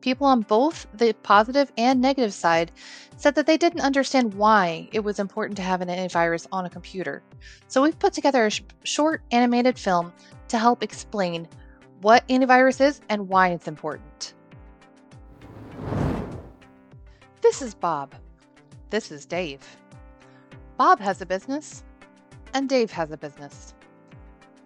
People 0.00 0.26
on 0.26 0.42
both 0.42 0.86
the 0.94 1.12
positive 1.22 1.72
and 1.76 2.00
negative 2.00 2.32
side 2.32 2.70
said 3.16 3.34
that 3.34 3.46
they 3.46 3.56
didn't 3.56 3.80
understand 3.80 4.32
why 4.32 4.88
it 4.92 5.00
was 5.00 5.18
important 5.18 5.56
to 5.56 5.62
have 5.62 5.80
an 5.80 5.88
antivirus 5.88 6.46
on 6.52 6.64
a 6.64 6.70
computer. 6.70 7.22
So 7.66 7.82
we've 7.82 7.98
put 7.98 8.12
together 8.12 8.46
a 8.46 8.50
sh- 8.50 8.62
short 8.84 9.22
animated 9.32 9.78
film 9.78 10.12
to 10.48 10.58
help 10.58 10.82
explain 10.82 11.48
what 12.00 12.26
antivirus 12.28 12.80
is 12.80 13.00
and 13.08 13.28
why 13.28 13.48
it's 13.48 13.66
important. 13.66 14.34
This 17.48 17.62
is 17.62 17.72
Bob. 17.72 18.14
This 18.90 19.10
is 19.10 19.24
Dave. 19.24 19.66
Bob 20.76 21.00
has 21.00 21.22
a 21.22 21.26
business, 21.26 21.82
and 22.52 22.68
Dave 22.68 22.90
has 22.90 23.10
a 23.10 23.16
business. 23.16 23.72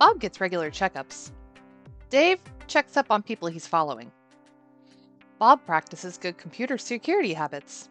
Bob 0.01 0.19
gets 0.19 0.41
regular 0.41 0.69
checkups. 0.69 1.31
Dave 2.11 2.41
checks 2.67 2.97
up 2.97 3.07
on 3.09 3.23
people 3.23 3.47
he's 3.47 3.69
following. 3.69 4.11
Bob 5.39 5.65
practices 5.65 6.19
good 6.19 6.37
computer 6.39 6.77
security 6.77 7.33
habits. 7.33 7.89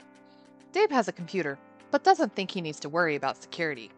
Dave 0.73 0.91
has 0.91 1.07
a 1.07 1.13
computer, 1.13 1.57
but 1.89 2.03
doesn't 2.03 2.35
think 2.35 2.51
he 2.51 2.59
needs 2.59 2.81
to 2.81 2.89
worry 2.89 3.15
about 3.15 3.41
security. 3.41 3.91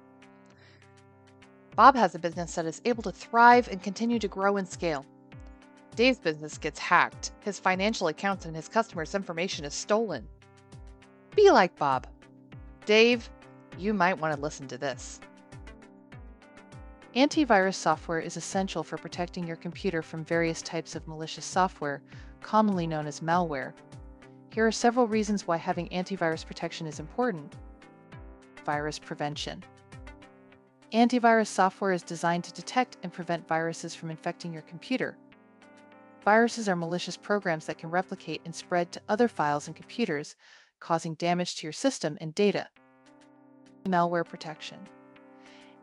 Bob 1.76 1.96
has 1.96 2.14
a 2.14 2.20
business 2.20 2.54
that 2.54 2.68
is 2.68 2.84
able 2.86 3.02
to 3.02 3.12
thrive 3.12 3.68
and 3.68 3.82
continue 3.82 4.20
to 4.20 4.28
grow 4.28 4.58
and 4.58 4.70
scale. 4.70 5.08
Dave's 5.96 6.20
business 6.20 6.60
gets 6.60 6.78
hacked, 6.78 7.32
his 7.40 7.60
financial 7.60 8.10
accounts 8.10 8.46
and 8.46 8.56
his 8.56 8.70
customers' 8.70 9.16
information 9.16 9.66
is 9.66 9.74
stolen. 9.74 10.28
Be 11.36 11.50
like 11.50 11.76
Bob. 11.78 12.08
Dave, 12.86 13.30
you 13.78 13.94
might 13.94 14.20
want 14.20 14.36
to 14.36 14.42
listen 14.42 14.68
to 14.68 14.78
this. 14.78 15.20
Antivirus 17.16 17.76
software 17.76 18.20
is 18.20 18.38
essential 18.38 18.84
for 18.84 18.98
protecting 18.98 19.46
your 19.46 19.56
computer 19.56 20.02
from 20.02 20.24
various 20.24 20.62
types 20.62 20.96
of 20.96 21.08
malicious 21.08 21.46
software, 21.46 22.02
commonly 22.42 22.88
known 22.88 23.08
as 23.08 23.20
malware. 23.20 23.74
Here 24.52 24.66
are 24.68 24.72
several 24.72 25.08
reasons 25.08 25.48
why 25.48 25.58
having 25.58 25.90
antivirus 25.90 26.46
protection 26.46 26.86
is 26.86 27.00
important. 27.00 27.56
Virus 28.66 29.00
prevention. 29.00 29.64
Antivirus 30.92 31.48
software 31.48 31.94
is 31.94 32.04
designed 32.04 32.44
to 32.44 32.54
detect 32.54 32.98
and 33.02 33.12
prevent 33.12 33.48
viruses 33.48 33.96
from 33.96 34.12
infecting 34.12 34.54
your 34.54 34.62
computer. 34.64 35.18
Viruses 36.24 36.70
are 36.70 36.76
malicious 36.76 37.18
programs 37.18 37.66
that 37.66 37.78
can 37.78 37.90
replicate 37.90 38.42
and 38.46 38.54
spread 38.54 38.92
to 38.92 39.02
other 39.10 39.28
files 39.28 39.68
and 39.68 39.76
computers, 39.76 40.36
causing 40.84 41.14
damage 41.14 41.56
to 41.56 41.66
your 41.66 41.72
system 41.72 42.18
and 42.20 42.36
data. 42.36 42.68
Malware 43.86 44.28
protection. 44.28 44.78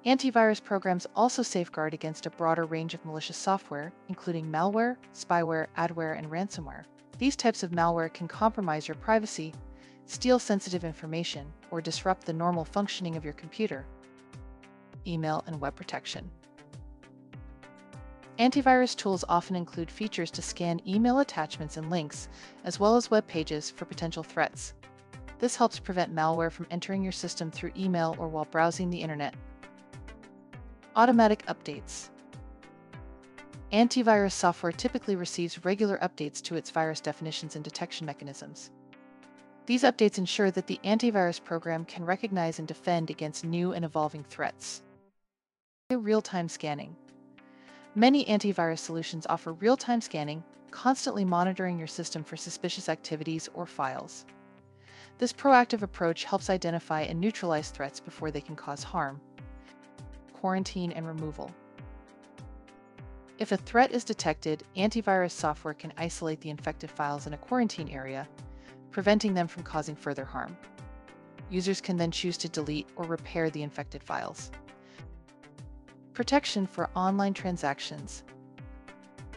Antivirus 0.04 0.62
programs 0.62 1.06
also 1.16 1.42
safeguard 1.42 1.94
against 1.94 2.26
a 2.26 2.30
broader 2.30 2.66
range 2.66 2.92
of 2.92 3.04
malicious 3.06 3.36
software, 3.38 3.92
including 4.08 4.44
malware, 4.46 4.96
spyware, 5.14 5.68
adware, 5.78 6.18
and 6.18 6.30
ransomware. 6.30 6.84
These 7.18 7.34
types 7.34 7.62
of 7.62 7.70
malware 7.70 8.12
can 8.12 8.28
compromise 8.28 8.88
your 8.88 8.94
privacy, 8.94 9.54
steal 10.04 10.38
sensitive 10.38 10.84
information, 10.84 11.50
or 11.70 11.80
disrupt 11.80 12.26
the 12.26 12.32
normal 12.34 12.66
functioning 12.66 13.16
of 13.16 13.24
your 13.24 13.34
computer. 13.34 13.86
Email 15.06 15.42
and 15.46 15.58
web 15.58 15.76
protection. 15.76 16.30
Antivirus 18.38 18.94
tools 18.94 19.24
often 19.30 19.56
include 19.56 19.90
features 19.90 20.30
to 20.30 20.42
scan 20.42 20.80
email 20.86 21.20
attachments 21.20 21.78
and 21.78 21.88
links, 21.90 22.28
as 22.64 22.78
well 22.78 22.96
as 22.96 23.10
web 23.10 23.26
pages 23.26 23.70
for 23.70 23.86
potential 23.86 24.22
threats. 24.22 24.74
This 25.40 25.56
helps 25.56 25.78
prevent 25.78 26.14
malware 26.14 26.52
from 26.52 26.66
entering 26.70 27.02
your 27.02 27.12
system 27.12 27.50
through 27.50 27.72
email 27.76 28.14
or 28.18 28.28
while 28.28 28.44
browsing 28.44 28.90
the 28.90 29.00
internet. 29.00 29.34
Automatic 30.96 31.44
updates. 31.46 32.10
Antivirus 33.72 34.32
software 34.32 34.72
typically 34.72 35.16
receives 35.16 35.64
regular 35.64 35.96
updates 35.98 36.42
to 36.42 36.56
its 36.56 36.70
virus 36.70 37.00
definitions 37.00 37.56
and 37.56 37.64
detection 37.64 38.04
mechanisms. 38.04 38.70
These 39.64 39.84
updates 39.84 40.18
ensure 40.18 40.50
that 40.50 40.66
the 40.66 40.80
antivirus 40.84 41.42
program 41.42 41.84
can 41.84 42.04
recognize 42.04 42.58
and 42.58 42.68
defend 42.68 43.08
against 43.08 43.44
new 43.44 43.72
and 43.72 43.84
evolving 43.84 44.24
threats. 44.24 44.82
Real-time 45.90 46.48
scanning. 46.48 46.96
Many 47.94 48.24
antivirus 48.26 48.80
solutions 48.80 49.26
offer 49.28 49.52
real-time 49.54 50.00
scanning, 50.00 50.44
constantly 50.70 51.24
monitoring 51.24 51.78
your 51.78 51.86
system 51.86 52.24
for 52.24 52.36
suspicious 52.36 52.88
activities 52.88 53.48
or 53.54 53.64
files. 53.64 54.26
This 55.20 55.32
proactive 55.32 55.82
approach 55.82 56.24
helps 56.24 56.50
identify 56.50 57.02
and 57.02 57.20
neutralize 57.20 57.70
threats 57.70 58.00
before 58.00 58.32
they 58.32 58.40
can 58.40 58.56
cause 58.56 58.82
harm 58.82 59.20
quarantine, 60.40 60.90
and 60.92 61.06
removal. 61.06 61.50
If 63.38 63.52
a 63.52 63.58
threat 63.58 63.92
is 63.92 64.04
detected, 64.04 64.64
antivirus 64.74 65.32
software 65.32 65.74
can 65.74 65.92
isolate 65.98 66.40
the 66.40 66.48
infected 66.48 66.90
files 66.90 67.26
in 67.26 67.34
a 67.34 67.38
quarantine 67.38 67.90
area, 67.90 68.26
preventing 68.90 69.34
them 69.34 69.46
from 69.46 69.62
causing 69.62 69.94
further 69.94 70.24
harm. 70.24 70.56
Users 71.50 71.82
can 71.82 71.98
then 71.98 72.10
choose 72.10 72.38
to 72.38 72.48
delete 72.48 72.88
or 72.96 73.04
repair 73.04 73.50
the 73.50 73.62
infected 73.62 74.02
files. 74.02 74.50
Protection 76.14 76.66
for 76.66 76.88
online 76.96 77.34
transactions. 77.34 78.24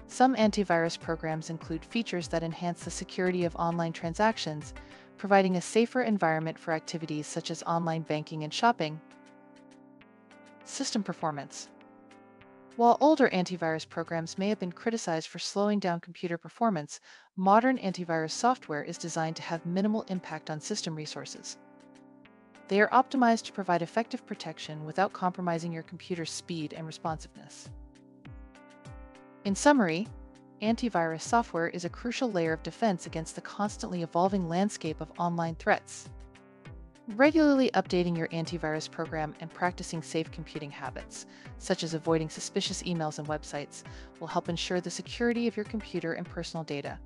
Some 0.08 0.36
antivirus 0.36 0.98
programs 0.98 1.50
include 1.50 1.84
features 1.84 2.30
that 2.30 2.44
enhance 2.44 2.86
the 2.86 2.92
security 2.92 3.46
of 3.46 3.56
online 3.56 3.92
transactions, 3.92 4.74
providing 5.18 5.56
a 5.56 5.62
safer 5.62 6.02
environment 6.02 6.60
for 6.60 6.74
activities 6.74 7.28
such 7.28 7.52
as 7.52 7.64
online 7.64 8.02
banking 8.02 8.44
and 8.44 8.54
shopping, 8.54 9.00
System 10.66 11.04
performance. 11.04 11.68
While 12.78 12.98
older 13.02 13.30
antivirus 13.30 13.88
programs 13.88 14.38
may 14.38 14.50
have 14.50 14.60
been 14.60 14.72
criticized 14.72 15.28
for 15.28 15.38
slowing 15.38 15.78
down 15.78 16.00
computer 16.00 16.38
performance, 16.38 17.02
modern 17.36 17.78
antivirus 17.78 18.32
software 18.32 18.82
is 18.82 18.98
designed 18.98 19.36
to 19.36 19.42
have 19.44 19.66
minimal 19.66 20.04
impact 20.08 20.50
on 20.50 20.60
system 20.60 20.96
resources. 20.96 21.58
They 22.70 22.80
are 22.80 22.88
optimized 22.90 23.44
to 23.46 23.54
provide 23.54 23.82
effective 23.82 24.26
protection 24.26 24.86
without 24.86 25.14
compromising 25.14 25.72
your 25.72 25.84
computer's 25.84 26.32
speed 26.32 26.74
and 26.74 26.88
responsiveness. 26.88 27.70
In 29.44 29.54
summary, 29.54 30.08
antivirus 30.64 31.22
software 31.22 31.68
is 31.68 31.84
a 31.84 31.90
crucial 31.90 32.32
layer 32.32 32.54
of 32.54 32.64
defense 32.64 33.06
against 33.06 33.36
the 33.36 33.42
constantly 33.42 34.02
evolving 34.02 34.48
landscape 34.48 35.02
of 35.02 35.12
online 35.20 35.56
threats. 35.56 36.10
Regularly 37.16 37.70
updating 37.74 38.18
your 38.18 38.30
antivirus 38.30 38.90
program 38.90 39.36
and 39.42 39.54
practicing 39.54 40.02
safe 40.02 40.32
computing 40.32 40.72
habits, 40.72 41.26
such 41.58 41.84
as 41.84 41.94
avoiding 41.94 42.30
suspicious 42.30 42.82
emails 42.84 43.20
and 43.20 43.28
websites, 43.28 43.84
will 44.22 44.28
help 44.28 44.48
ensure 44.48 44.80
the 44.80 44.90
security 44.90 45.48
of 45.48 45.58
your 45.58 45.66
computer 45.66 46.14
and 46.14 46.26
personal 46.26 46.64
data. 46.64 46.98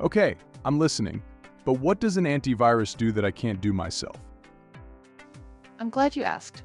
Okay, 0.00 0.36
I'm 0.64 0.78
listening. 0.78 1.22
But 1.66 1.74
what 1.74 2.00
does 2.00 2.16
an 2.16 2.24
antivirus 2.24 2.96
do 2.96 3.12
that 3.12 3.24
I 3.24 3.30
can't 3.30 3.60
do 3.60 3.74
myself? 3.74 4.16
I'm 5.78 5.90
glad 5.90 6.16
you 6.16 6.22
asked. 6.22 6.62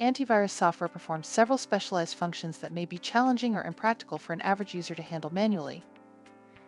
Antivirus 0.00 0.50
software 0.50 0.88
performs 0.88 1.28
several 1.28 1.56
specialized 1.56 2.16
functions 2.16 2.58
that 2.58 2.72
may 2.72 2.84
be 2.84 2.98
challenging 2.98 3.54
or 3.54 3.62
impractical 3.62 4.18
for 4.18 4.32
an 4.32 4.40
average 4.40 4.74
user 4.74 4.94
to 4.94 5.02
handle 5.02 5.32
manually. 5.32 5.84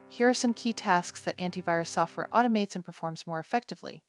Here 0.09 0.29
are 0.29 0.35
some 0.35 0.55
key 0.55 0.73
tasks 0.73 1.21
that 1.23 1.37
antivirus 1.37 1.89
software 1.89 2.29
automates 2.33 2.77
and 2.77 2.85
performs 2.85 3.27
more 3.27 3.41
effectively. 3.41 4.05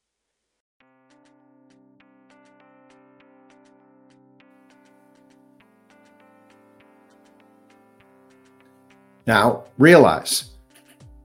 Now, 9.26 9.64
realize 9.76 10.52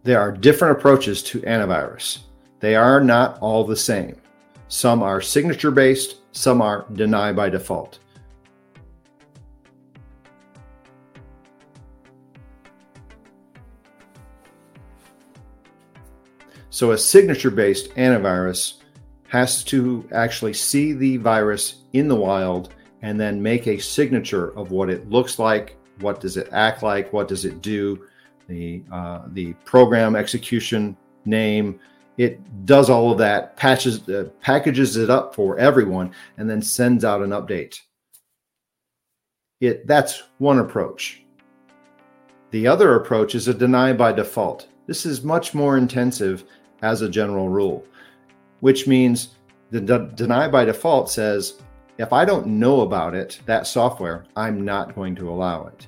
there 0.01 0.19
are 0.19 0.31
different 0.31 0.77
approaches 0.77 1.21
to 1.23 1.41
antivirus. 1.41 2.19
They 2.59 2.75
are 2.75 3.01
not 3.01 3.37
all 3.39 3.63
the 3.63 3.77
same. 3.77 4.17
Some 4.67 5.03
are 5.03 5.21
signature 5.21 5.71
based, 5.71 6.17
some 6.31 6.61
are 6.61 6.85
deny 6.93 7.31
by 7.31 7.49
default. 7.49 7.99
So 16.69 16.91
a 16.91 16.97
signature 16.97 17.51
based 17.51 17.91
antivirus 17.91 18.81
has 19.27 19.63
to 19.65 20.07
actually 20.11 20.53
see 20.53 20.93
the 20.93 21.17
virus 21.17 21.83
in 21.93 22.07
the 22.07 22.15
wild 22.15 22.73
and 23.03 23.19
then 23.19 23.41
make 23.41 23.67
a 23.67 23.77
signature 23.77 24.57
of 24.57 24.71
what 24.71 24.89
it 24.89 25.07
looks 25.09 25.37
like, 25.37 25.77
what 25.99 26.19
does 26.19 26.35
it 26.35 26.49
act 26.51 26.81
like, 26.81 27.13
what 27.13 27.27
does 27.27 27.45
it 27.45 27.61
do, 27.61 28.07
the 28.47 28.81
uh, 28.91 29.21
the 29.33 29.53
program 29.65 30.15
execution 30.15 30.97
name. 31.25 31.79
It 32.17 32.65
does 32.65 32.89
all 32.89 33.11
of 33.11 33.17
that, 33.17 33.57
patches 33.57 34.07
uh, 34.07 34.29
packages 34.41 34.97
it 34.97 35.09
up 35.09 35.33
for 35.33 35.57
everyone, 35.57 36.11
and 36.37 36.49
then 36.49 36.61
sends 36.61 37.03
out 37.03 37.21
an 37.21 37.31
update. 37.31 37.79
It 39.59 39.87
that's 39.87 40.23
one 40.37 40.59
approach. 40.59 41.23
The 42.51 42.67
other 42.67 42.95
approach 42.95 43.33
is 43.33 43.47
a 43.47 43.53
deny 43.53 43.93
by 43.93 44.13
default. 44.13 44.67
This 44.85 45.05
is 45.05 45.23
much 45.23 45.53
more 45.55 45.77
intensive 45.77 46.43
as 46.83 47.01
a 47.01 47.09
general 47.09 47.49
rule, 47.49 47.83
which 48.59 48.85
means 48.85 49.35
the 49.71 49.81
de- 49.81 50.11
deny 50.13 50.47
by 50.47 50.65
default 50.65 51.09
says 51.09 51.55
if 51.97 52.11
I 52.11 52.25
don't 52.25 52.47
know 52.47 52.81
about 52.81 53.13
it, 53.15 53.39
that 53.45 53.67
software, 53.67 54.25
I'm 54.35 54.65
not 54.65 54.95
going 54.95 55.15
to 55.15 55.29
allow 55.29 55.67
it. 55.67 55.87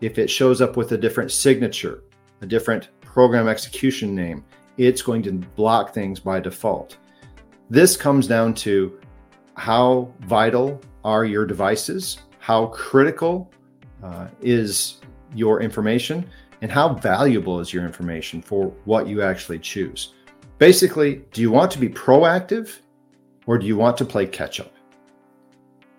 If 0.00 0.18
it 0.18 0.30
shows 0.30 0.60
up 0.60 0.76
with 0.76 0.92
a 0.92 0.98
different 0.98 1.32
signature, 1.32 2.02
a 2.42 2.46
different 2.46 2.88
program 3.00 3.48
execution 3.48 4.14
name, 4.14 4.44
it's 4.78 5.02
going 5.02 5.22
to 5.22 5.32
block 5.32 5.92
things 5.94 6.20
by 6.20 6.40
default. 6.40 6.96
This 7.70 7.96
comes 7.96 8.26
down 8.26 8.54
to 8.54 8.98
how 9.54 10.12
vital 10.20 10.80
are 11.04 11.24
your 11.24 11.46
devices, 11.46 12.18
how 12.38 12.66
critical 12.66 13.50
uh, 14.02 14.28
is 14.40 14.96
your 15.34 15.60
information, 15.60 16.28
and 16.62 16.70
how 16.70 16.94
valuable 16.94 17.60
is 17.60 17.72
your 17.72 17.84
information 17.84 18.40
for 18.40 18.66
what 18.84 19.06
you 19.06 19.22
actually 19.22 19.58
choose. 19.58 20.14
Basically, 20.58 21.22
do 21.32 21.40
you 21.40 21.50
want 21.50 21.70
to 21.72 21.78
be 21.78 21.88
proactive 21.88 22.78
or 23.46 23.58
do 23.58 23.66
you 23.66 23.76
want 23.76 23.96
to 23.98 24.04
play 24.04 24.26
catch 24.26 24.60
up? 24.60 24.72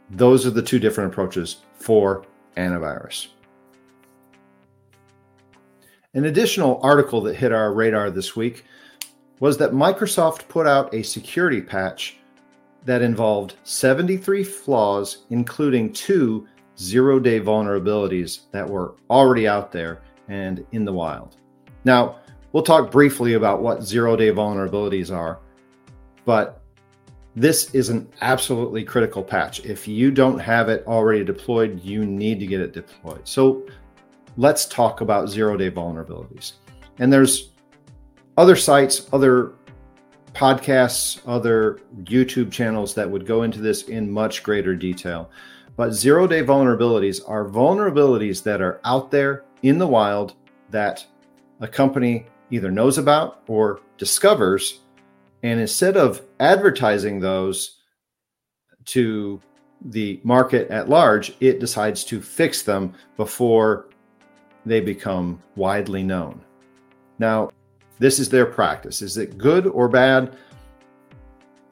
Those 0.10 0.46
are 0.46 0.52
the 0.52 0.62
two 0.62 0.80
different 0.80 1.12
approaches 1.12 1.58
for 1.76 2.26
antivirus. 2.56 3.28
An 6.18 6.26
additional 6.26 6.80
article 6.82 7.22
that 7.22 7.36
hit 7.36 7.52
our 7.52 7.72
radar 7.72 8.10
this 8.10 8.36
week 8.36 8.66
was 9.40 9.56
that 9.60 9.74
Microsoft 9.74 10.48
put 10.48 10.66
out 10.66 10.92
a 10.92 11.04
security 11.04 11.62
patch 11.62 12.18
that 12.86 13.04
involved 13.04 13.54
73 13.66 14.44
flaws, 14.44 15.26
including 15.30 15.94
two 15.94 16.48
zero 16.80 17.20
day 17.20 17.40
vulnerabilities 17.40 18.50
that 18.52 18.68
were 18.68 18.96
already 19.12 19.48
out 19.48 19.72
there 19.72 20.02
and 20.28 20.66
in 20.72 20.86
the 20.86 20.92
wild. 20.92 21.38
Now, 21.84 22.16
we'll 22.52 22.64
talk 22.64 22.92
briefly 22.92 23.34
about 23.34 23.62
what 23.62 23.84
zero 23.84 24.16
day 24.16 24.32
vulnerabilities 24.32 25.16
are, 25.16 25.38
but 26.26 26.64
this 27.36 27.76
is 27.76 27.90
an 27.90 28.10
absolutely 28.22 28.84
critical 28.84 29.22
patch. 29.22 29.64
If 29.64 29.88
you 29.88 30.10
don't 30.10 30.40
have 30.40 30.68
it 30.68 30.84
already 30.88 31.24
deployed, 31.24 31.80
you 31.84 32.08
need 32.08 32.40
to 32.40 32.48
get 32.48 32.60
it 32.60 32.74
deployed. 32.74 33.28
So 33.28 33.68
let's 34.38 34.66
talk 34.66 35.02
about 35.02 35.30
zero 35.30 35.58
day 35.58 35.70
vulnerabilities. 35.70 36.54
And 37.00 37.12
there's 37.12 37.50
other 38.38 38.56
sites, 38.56 39.08
other 39.12 39.54
podcasts, 40.34 41.20
other 41.26 41.80
YouTube 42.04 42.52
channels 42.52 42.94
that 42.94 43.10
would 43.10 43.26
go 43.26 43.44
into 43.44 43.60
this 43.60 43.84
in 43.84 44.10
much 44.10 44.44
greater 44.44 44.76
detail. 44.76 45.30
But 45.76 45.92
zero 45.92 46.28
day 46.28 46.44
vulnerabilities 46.44 47.22
are 47.28 47.46
vulnerabilities 47.46 48.44
that 48.44 48.62
are 48.62 48.80
out 48.86 49.12
there 49.12 49.44
in 49.64 49.78
the 49.80 49.88
wild 49.88 50.36
that 50.70 51.06
a 51.60 51.68
company 51.68 52.28
either 52.52 52.72
knows 52.72 52.98
about 52.98 53.42
or 53.48 53.82
discovers. 53.98 54.82
And 55.44 55.60
instead 55.60 55.98
of 55.98 56.22
advertising 56.40 57.20
those 57.20 57.82
to 58.86 59.42
the 59.86 60.20
market 60.24 60.70
at 60.70 60.90
large, 60.90 61.36
it 61.40 61.60
decides 61.60 62.04
to 62.06 62.22
fix 62.22 62.64
them 62.64 62.94
before 63.16 63.88
they 64.68 64.82
become 64.82 65.42
widely 65.56 66.04
known. 66.04 66.42
Now, 67.20 67.52
this 68.00 68.20
is 68.20 68.30
their 68.30 68.46
practice. 68.46 69.02
Is 69.02 69.18
it 69.18 69.38
good 69.38 69.68
or 69.68 69.88
bad? 69.88 70.38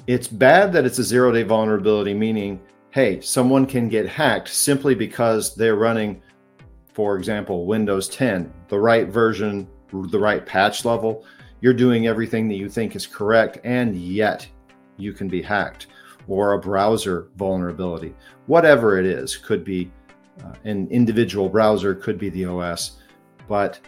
It's 0.08 0.27
bad 0.27 0.73
that 0.73 0.86
it's 0.86 0.99
a 0.99 1.03
zero 1.03 1.31
day 1.31 1.43
vulnerability, 1.43 2.13
meaning 2.13 2.60
hey, 2.95 3.19
someone 3.19 3.65
can 3.65 3.89
get 3.89 4.08
hacked 4.08 4.47
simply 4.47 4.95
because 4.95 5.53
they're 5.53 5.75
running, 5.75 6.21
for 6.93 7.17
example, 7.17 7.65
Windows 7.65 8.08
10, 8.08 8.49
the 8.69 8.79
right 8.79 9.10
version, 9.10 9.67
the 9.91 10.17
right 10.17 10.45
patch 10.45 10.86
level. 10.86 11.25
You're 11.60 11.73
doing 11.73 12.08
everything 12.08 12.47
that 12.47 12.55
you 12.55 12.69
think 12.69 12.95
is 12.95 13.05
correct, 13.05 13.58
and 13.65 13.97
yet 13.97 14.47
you 14.95 15.12
can 15.12 15.27
be 15.27 15.41
hacked 15.41 15.88
or 16.29 16.53
a 16.53 16.60
browser 16.60 17.27
vulnerability. 17.36 18.15
Whatever 18.47 18.97
it 18.97 19.05
is, 19.05 19.36
could 19.36 19.65
be 19.65 19.91
uh, 20.43 20.54
an 20.63 20.88
individual 20.89 21.50
browser, 21.50 21.95
could 21.95 22.17
be 22.17 22.30
the 22.30 22.45
OS. 22.45 23.00
But 23.48 23.80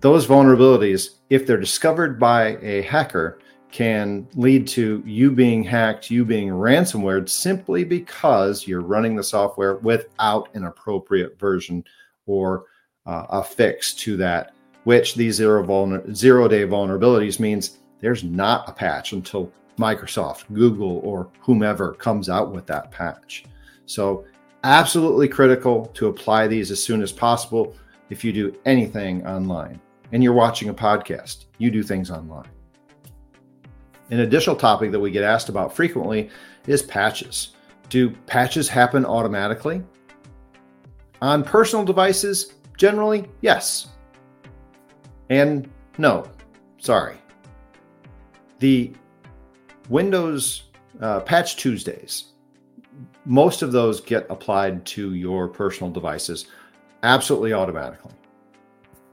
those 0.00 0.26
vulnerabilities, 0.26 1.16
if 1.30 1.46
they're 1.46 1.56
discovered 1.56 2.18
by 2.18 2.56
a 2.60 2.82
hacker, 2.82 3.38
can 3.72 4.26
lead 4.34 4.66
to 4.66 5.02
you 5.04 5.30
being 5.30 5.62
hacked, 5.62 6.10
you 6.10 6.24
being 6.24 6.48
ransomware 6.48 7.28
simply 7.28 7.84
because 7.84 8.66
you're 8.66 8.80
running 8.80 9.16
the 9.16 9.22
software 9.22 9.76
without 9.76 10.48
an 10.54 10.64
appropriate 10.64 11.38
version 11.38 11.84
or 12.26 12.64
uh, 13.06 13.26
a 13.30 13.42
fix 13.42 13.92
to 13.94 14.16
that, 14.16 14.54
which 14.84 15.14
these 15.14 15.34
zero, 15.34 15.62
vulner- 15.62 16.14
zero 16.14 16.48
day 16.48 16.64
vulnerabilities 16.66 17.38
means 17.38 17.78
there's 18.00 18.24
not 18.24 18.68
a 18.68 18.72
patch 18.72 19.12
until 19.12 19.52
Microsoft, 19.78 20.44
Google, 20.54 21.00
or 21.04 21.28
whomever 21.40 21.92
comes 21.94 22.28
out 22.28 22.52
with 22.52 22.66
that 22.66 22.90
patch. 22.90 23.44
So, 23.84 24.24
absolutely 24.66 25.28
critical 25.28 25.86
to 25.94 26.08
apply 26.08 26.48
these 26.48 26.72
as 26.72 26.82
soon 26.82 27.00
as 27.00 27.12
possible 27.12 27.76
if 28.10 28.24
you 28.24 28.32
do 28.32 28.56
anything 28.64 29.24
online 29.24 29.80
and 30.12 30.22
you're 30.22 30.32
watching 30.32 30.68
a 30.68 30.74
podcast, 30.74 31.46
you 31.58 31.70
do 31.70 31.82
things 31.82 32.10
online. 32.10 32.48
An 34.10 34.20
additional 34.20 34.56
topic 34.56 34.90
that 34.90 35.00
we 35.00 35.10
get 35.10 35.22
asked 35.22 35.48
about 35.48 35.74
frequently 35.74 36.30
is 36.66 36.82
patches. 36.82 37.54
Do 37.88 38.10
patches 38.10 38.68
happen 38.68 39.04
automatically? 39.04 39.82
On 41.22 41.44
personal 41.44 41.84
devices, 41.84 42.54
generally, 42.76 43.28
yes. 43.40 43.88
And 45.30 45.70
no, 45.96 46.28
sorry. 46.78 47.16
The 48.58 48.92
Windows 49.88 50.64
uh, 51.00 51.20
Patch 51.20 51.56
Tuesdays, 51.56 52.32
most 53.26 53.60
of 53.60 53.72
those 53.72 54.00
get 54.00 54.26
applied 54.30 54.86
to 54.86 55.14
your 55.14 55.48
personal 55.48 55.92
devices 55.92 56.46
absolutely 57.02 57.52
automatically. 57.52 58.12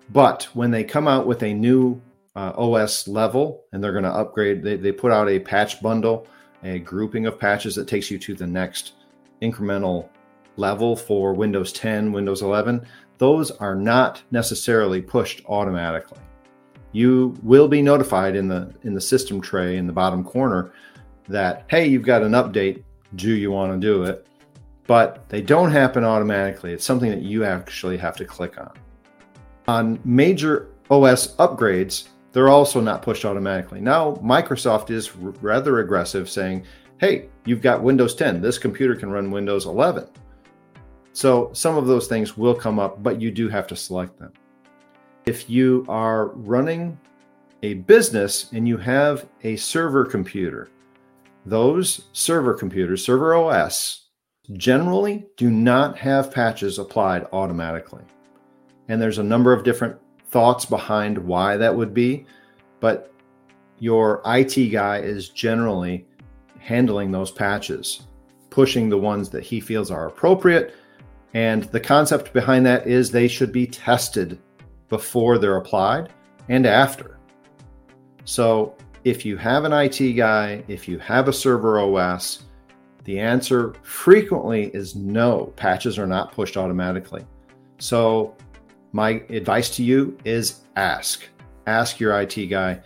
But 0.10 0.43
when 0.54 0.71
they 0.71 0.84
come 0.84 1.08
out 1.08 1.28
with 1.28 1.43
a 1.43 1.54
new 1.54 2.02
uh, 2.36 2.54
OS 2.58 3.08
level, 3.08 3.63
and 3.71 3.84
they're 3.84 3.91
going 3.91 4.04
to 4.04 4.10
upgrade. 4.10 4.63
They, 4.63 4.76
they 4.76 4.91
put 4.91 5.12
out 5.12 5.30
a 5.30 5.39
patch 5.39 5.82
bundle, 5.82 6.28
a 6.63 6.80
grouping 6.80 7.26
of 7.26 7.39
patches 7.39 7.76
that 7.76 7.88
takes 7.88 8.10
you 8.10 8.17
to 8.19 8.34
the 8.34 8.47
next 8.47 8.93
incremental 9.41 10.10
level 10.58 10.95
for 10.95 11.34
Windows 11.34 11.71
10, 11.73 12.12
Windows 12.12 12.41
11. 12.41 12.86
Those 13.17 13.52
are 13.52 13.76
not 13.76 14.21
necessarily 14.32 15.02
pushed 15.02 15.41
automatically. 15.47 16.19
You 16.91 17.36
will 17.43 17.67
be 17.67 17.82
notified 17.82 18.36
in 18.36 18.47
the 18.47 18.71
in 18.84 18.93
the 18.93 19.02
system 19.02 19.41
tray 19.41 19.78
in 19.78 19.88
the 19.88 19.93
bottom 19.93 20.23
corner 20.23 20.73
that 21.28 21.65
hey, 21.67 21.88
you've 21.88 22.04
got 22.04 22.21
an 22.21 22.34
update. 22.34 22.84
Do 23.15 23.36
you 23.36 23.52
want 23.52 23.73
to 23.73 23.80
do 23.80 24.04
it? 24.04 24.28
But 24.88 25.28
they 25.30 25.41
don't 25.41 25.71
happen 25.71 26.04
automatically. 26.04 26.73
It's 26.73 26.86
something 26.86 27.10
that 27.10 27.21
you 27.21 27.45
actually 27.45 27.97
have 27.97 28.15
to 28.17 28.26
click 28.26 28.58
on. 28.58 28.71
On 29.67 29.99
major 30.04 30.67
OS 30.89 31.36
upgrades, 31.38 32.10
they're 32.34 32.49
also 32.49 32.82
not 32.82 33.02
pushed 33.02 33.23
automatically. 33.26 33.80
Now, 33.80 34.15
Microsoft 34.15 34.89
is 34.89 35.15
rather 35.15 35.80
aggressive 35.80 36.30
saying, 36.30 36.65
hey, 36.99 37.30
you've 37.45 37.62
got 37.62 37.84
Windows 37.84 38.15
10. 38.15 38.41
This 38.41 38.58
computer 38.58 38.95
can 38.95 39.10
run 39.10 39.32
Windows 39.32 39.65
11. 39.65 40.08
So 41.13 41.52
some 41.54 41.78
of 41.78 41.86
those 41.86 42.08
things 42.08 42.36
will 42.36 42.56
come 42.56 42.80
up, 42.80 43.04
but 43.04 43.21
you 43.21 43.30
do 43.32 43.47
have 43.47 43.67
to 43.67 43.76
select 43.76 44.17
them. 44.17 44.34
If 45.26 45.49
you 45.49 45.86
are 45.88 46.28
running 46.30 46.99
a 47.62 47.76
business 47.76 48.52
and 48.52 48.67
you 48.67 48.78
have 48.78 49.28
a 49.43 49.56
server 49.56 50.04
computer, 50.04 50.69
those 51.45 52.01
server 52.13 52.53
computers, 52.53 53.03
server 53.03 53.36
OS, 53.36 54.08
generally 54.53 55.25
do 55.38 55.49
not 55.49 55.97
have 55.97 56.32
patches 56.32 56.79
applied 56.79 57.25
automatically. 57.32 58.03
And 58.89 59.01
there's 59.01 59.17
a 59.17 59.23
number 59.23 59.53
of 59.53 59.63
different 59.63 59.97
thoughts 60.29 60.65
behind 60.65 61.17
why 61.17 61.58
that 61.58 61.75
would 61.75 61.93
be, 61.93 62.25
but 62.79 63.13
your 63.79 64.21
IT 64.25 64.71
guy 64.71 64.99
is 64.99 65.29
generally 65.29 66.06
handling 66.60 67.12
those 67.12 67.32
patches, 67.32 68.08
pushing 68.49 68.89
the 68.89 68.97
ones 68.97 69.29
that 69.29 69.43
he 69.43 69.60
feels 69.60 69.91
are 69.91 70.08
appropriate. 70.08 70.73
And 71.34 71.63
the 71.65 71.79
concept 71.79 72.34
behind 72.34 72.65
that 72.65 72.88
is 72.88 73.10
they 73.10 73.27
should 73.27 73.51
be 73.51 73.67
tested 73.67 74.39
before 74.89 75.38
they're 75.38 75.58
applied 75.58 76.10
and 76.49 76.65
after. 76.65 77.17
So 78.25 78.75
if 79.03 79.25
you 79.25 79.35
have 79.37 79.65
an 79.65 79.73
IT 79.73 80.13
guy, 80.13 80.63
if 80.67 80.87
you 80.87 80.97
have 80.99 81.27
a 81.27 81.33
server 81.33 81.79
OS, 81.79 82.43
the 83.03 83.19
answer 83.19 83.73
frequently 83.83 84.67
is 84.73 84.95
no, 84.95 85.53
patches 85.57 85.99
are 85.99 86.07
not 86.07 86.31
pushed 86.31 86.55
automatically. 86.55 87.25
So 87.79 88.35
my 88.93 89.23
advice 89.29 89.75
to 89.75 89.83
you 89.83 90.17
is 90.23 90.61
ask. 90.77 91.27
Ask 91.67 91.99
your 91.99 92.19
IT 92.21 92.47
guy. 92.47 92.79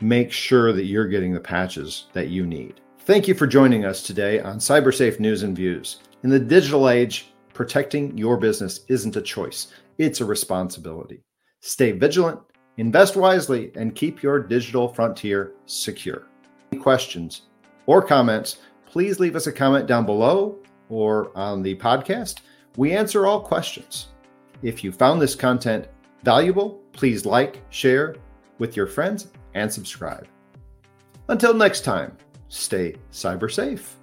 Make 0.00 0.32
sure 0.32 0.72
that 0.72 0.86
you're 0.86 1.06
getting 1.06 1.32
the 1.32 1.40
patches 1.40 2.06
that 2.14 2.28
you 2.28 2.44
need. 2.44 2.80
Thank 3.00 3.28
you 3.28 3.34
for 3.34 3.46
joining 3.46 3.84
us 3.84 4.02
today 4.02 4.40
on 4.40 4.58
CyberSafe 4.58 5.20
News 5.20 5.44
and 5.44 5.54
Views. 5.54 6.00
In 6.24 6.30
the 6.30 6.38
digital 6.38 6.88
age, 6.88 7.32
protecting 7.52 8.16
your 8.18 8.36
business 8.38 8.80
isn't 8.88 9.16
a 9.16 9.22
choice, 9.22 9.68
it's 9.98 10.20
a 10.20 10.24
responsibility. 10.24 11.22
Stay 11.60 11.92
vigilant, 11.92 12.40
invest 12.76 13.16
wisely, 13.16 13.70
and 13.74 13.94
keep 13.94 14.22
your 14.22 14.40
digital 14.40 14.88
frontier 14.88 15.52
secure. 15.66 16.28
Any 16.72 16.80
questions 16.80 17.42
or 17.86 18.02
comments, 18.02 18.58
please 18.86 19.20
leave 19.20 19.36
us 19.36 19.46
a 19.46 19.52
comment 19.52 19.86
down 19.86 20.06
below 20.06 20.58
or 20.88 21.36
on 21.36 21.62
the 21.62 21.74
podcast. 21.76 22.40
We 22.76 22.92
answer 22.92 23.26
all 23.26 23.40
questions. 23.40 24.08
If 24.62 24.82
you 24.82 24.92
found 24.92 25.20
this 25.20 25.34
content 25.34 25.88
valuable, 26.22 26.80
please 26.92 27.26
like, 27.26 27.62
share 27.70 28.16
with 28.58 28.76
your 28.76 28.86
friends, 28.86 29.28
and 29.54 29.72
subscribe. 29.72 30.26
Until 31.28 31.54
next 31.54 31.82
time, 31.82 32.16
stay 32.48 32.96
cyber 33.12 33.50
safe. 33.50 33.96